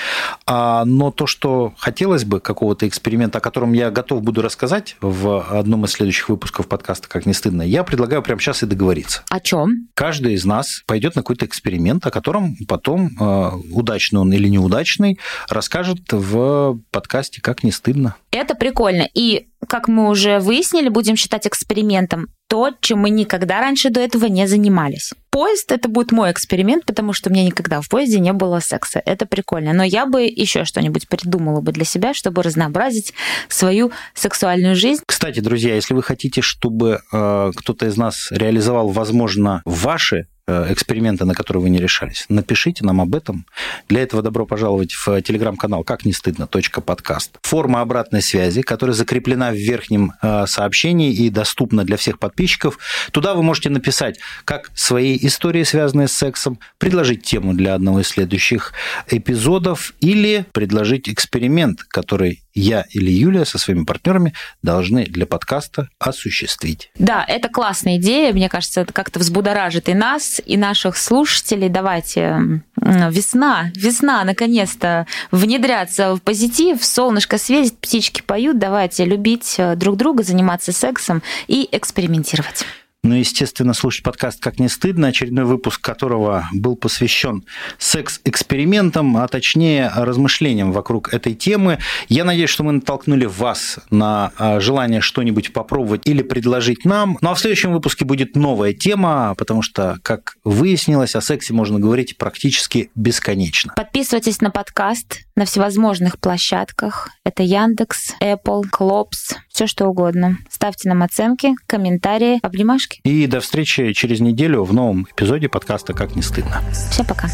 А, 0.46 0.84
но 0.84 1.10
то, 1.10 1.26
что 1.26 1.72
хотелось 1.76 2.24
бы, 2.24 2.40
какого-то 2.40 2.86
эксперимента, 2.88 3.38
о 3.38 3.40
котором 3.40 3.72
я 3.72 3.90
готов 3.90 4.22
буду 4.22 4.42
рассказать 4.42 4.96
в 5.00 5.46
одном 5.50 5.84
из 5.84 5.92
следующих 5.92 6.28
выпусков 6.28 6.68
подкаста 6.68 7.08
«Как 7.08 7.26
не 7.26 7.32
стыдно», 7.32 7.62
я 7.62 7.84
предлагаю 7.84 8.22
прямо 8.22 8.40
сейчас 8.40 8.62
и 8.62 8.66
договориться. 8.66 9.22
О 9.30 9.40
чем? 9.40 9.88
Каждый 9.94 10.34
из 10.34 10.44
нас 10.44 10.82
пойдет 10.86 11.16
на 11.16 11.22
какой-то 11.22 11.46
эксперимент, 11.46 12.06
о 12.06 12.10
котором 12.10 12.56
потом, 12.68 13.10
э, 13.18 13.50
удачный 13.72 14.20
он 14.20 14.32
или 14.32 14.48
неудачный, 14.48 15.18
расскажет 15.48 16.00
в 16.12 16.78
подкасте 16.90 17.40
«Как 17.40 17.62
не 17.62 17.72
стыдно». 17.72 18.16
Это 18.30 18.54
прикольно. 18.54 19.08
И 19.14 19.48
как 19.68 19.88
мы 19.88 20.08
уже 20.08 20.40
выяснили, 20.40 20.88
будем 20.88 21.16
считать 21.16 21.46
экспериментом 21.46 22.28
то, 22.54 22.70
чем 22.80 23.00
мы 23.00 23.10
никогда 23.10 23.58
раньше 23.58 23.90
до 23.90 23.98
этого 23.98 24.26
не 24.26 24.46
занимались. 24.46 25.12
Поезд 25.30 25.72
это 25.72 25.88
будет 25.88 26.12
мой 26.12 26.30
эксперимент, 26.30 26.86
потому 26.86 27.12
что 27.12 27.28
у 27.28 27.32
меня 27.32 27.44
никогда 27.44 27.80
в 27.80 27.88
поезде 27.88 28.20
не 28.20 28.32
было 28.32 28.60
секса. 28.60 29.02
Это 29.04 29.26
прикольно. 29.26 29.72
Но 29.72 29.82
я 29.82 30.06
бы 30.06 30.22
еще 30.22 30.64
что-нибудь 30.64 31.08
придумала 31.08 31.60
бы 31.60 31.72
для 31.72 31.84
себя, 31.84 32.14
чтобы 32.14 32.44
разнообразить 32.44 33.12
свою 33.48 33.90
сексуальную 34.14 34.76
жизнь. 34.76 35.02
Кстати, 35.04 35.40
друзья, 35.40 35.74
если 35.74 35.94
вы 35.94 36.04
хотите, 36.04 36.42
чтобы 36.42 37.00
э, 37.12 37.50
кто-то 37.56 37.86
из 37.86 37.96
нас 37.96 38.28
реализовал, 38.30 38.90
возможно, 38.90 39.60
ваши 39.64 40.28
эксперименты, 40.46 41.24
на 41.24 41.34
которые 41.34 41.62
вы 41.62 41.70
не 41.70 41.78
решались. 41.78 42.26
Напишите 42.28 42.84
нам 42.84 43.00
об 43.00 43.14
этом. 43.14 43.46
Для 43.88 44.02
этого 44.02 44.22
добро 44.22 44.46
пожаловать 44.46 44.92
в 44.92 45.20
телеграм-канал 45.22 45.84
«Как 45.84 46.04
не 46.04 46.12
стыдно. 46.12 46.46
подкаст». 46.46 47.38
Форма 47.42 47.80
обратной 47.80 48.22
связи, 48.22 48.62
которая 48.62 48.94
закреплена 48.94 49.50
в 49.50 49.56
верхнем 49.56 50.12
э, 50.22 50.46
сообщении 50.46 51.12
и 51.12 51.30
доступна 51.30 51.84
для 51.84 51.96
всех 51.96 52.18
подписчиков. 52.18 52.78
Туда 53.12 53.34
вы 53.34 53.42
можете 53.42 53.70
написать 53.70 54.18
как 54.44 54.70
свои 54.74 55.18
истории, 55.20 55.62
связанные 55.62 56.08
с 56.08 56.12
сексом, 56.12 56.58
предложить 56.78 57.22
тему 57.22 57.54
для 57.54 57.74
одного 57.74 58.00
из 58.00 58.08
следующих 58.08 58.72
эпизодов 59.08 59.94
или 60.00 60.46
предложить 60.52 61.08
эксперимент, 61.08 61.82
который 61.84 62.43
я 62.54 62.84
или 62.90 63.10
Юлия 63.10 63.44
со 63.44 63.58
своими 63.58 63.84
партнерами 63.84 64.32
должны 64.62 65.06
для 65.06 65.26
подкаста 65.26 65.88
осуществить. 65.98 66.90
Да, 66.98 67.24
это 67.26 67.48
классная 67.48 67.96
идея. 67.96 68.32
Мне 68.32 68.48
кажется, 68.48 68.82
это 68.82 68.92
как-то 68.92 69.18
взбудоражит 69.18 69.88
и 69.88 69.94
нас, 69.94 70.40
и 70.44 70.56
наших 70.56 70.96
слушателей. 70.96 71.68
Давайте 71.68 72.62
весна, 72.76 73.72
весна, 73.74 74.24
наконец-то 74.24 75.06
внедряться 75.30 76.14
в 76.14 76.22
позитив, 76.22 76.84
солнышко 76.84 77.38
светит, 77.38 77.78
птички 77.78 78.22
поют. 78.22 78.58
Давайте 78.58 79.04
любить 79.04 79.54
э, 79.58 79.74
друг 79.74 79.96
друга, 79.96 80.22
заниматься 80.22 80.72
сексом 80.72 81.22
и 81.46 81.68
экспериментировать. 81.72 82.64
Ну, 83.04 83.16
естественно, 83.16 83.74
слушать 83.74 84.02
подкаст 84.02 84.40
«Как 84.40 84.58
не 84.58 84.70
стыдно», 84.70 85.08
очередной 85.08 85.44
выпуск 85.44 85.78
которого 85.78 86.48
был 86.54 86.74
посвящен 86.74 87.44
секс-экспериментам, 87.76 89.18
а 89.18 89.28
точнее 89.28 89.92
размышлениям 89.94 90.72
вокруг 90.72 91.12
этой 91.12 91.34
темы. 91.34 91.80
Я 92.08 92.24
надеюсь, 92.24 92.48
что 92.48 92.64
мы 92.64 92.72
натолкнули 92.72 93.26
вас 93.26 93.78
на 93.90 94.32
а, 94.38 94.58
желание 94.58 95.02
что-нибудь 95.02 95.52
попробовать 95.52 96.06
или 96.06 96.22
предложить 96.22 96.86
нам. 96.86 97.18
Ну 97.20 97.28
а 97.28 97.34
в 97.34 97.40
следующем 97.40 97.74
выпуске 97.74 98.06
будет 98.06 98.36
новая 98.36 98.72
тема, 98.72 99.34
потому 99.36 99.60
что, 99.60 99.98
как 100.02 100.38
выяснилось, 100.42 101.14
о 101.14 101.20
сексе 101.20 101.52
можно 101.52 101.78
говорить 101.78 102.16
практически 102.16 102.90
бесконечно. 102.94 103.74
Подписывайтесь 103.76 104.40
на 104.40 104.50
подкаст 104.50 105.26
на 105.36 105.44
всевозможных 105.44 106.18
площадках. 106.18 107.10
Это 107.24 107.42
Яндекс, 107.42 108.14
Apple, 108.20 108.62
Клопс, 108.70 109.34
все 109.48 109.66
что 109.66 109.86
угодно. 109.86 110.38
Ставьте 110.50 110.88
нам 110.88 111.02
оценки, 111.02 111.54
комментарии, 111.66 112.38
обнимашки. 112.42 113.00
И 113.04 113.26
до 113.26 113.40
встречи 113.40 113.92
через 113.92 114.20
неделю 114.20 114.64
в 114.64 114.72
новом 114.72 115.06
эпизоде 115.10 115.48
подкаста 115.48 115.92
«Как 115.92 116.14
не 116.16 116.22
стыдно». 116.22 116.62
Всем 116.90 117.06
пока. 117.06 117.28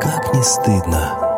Как 0.00 0.34
не 0.34 0.42
стыдно. 0.42 1.29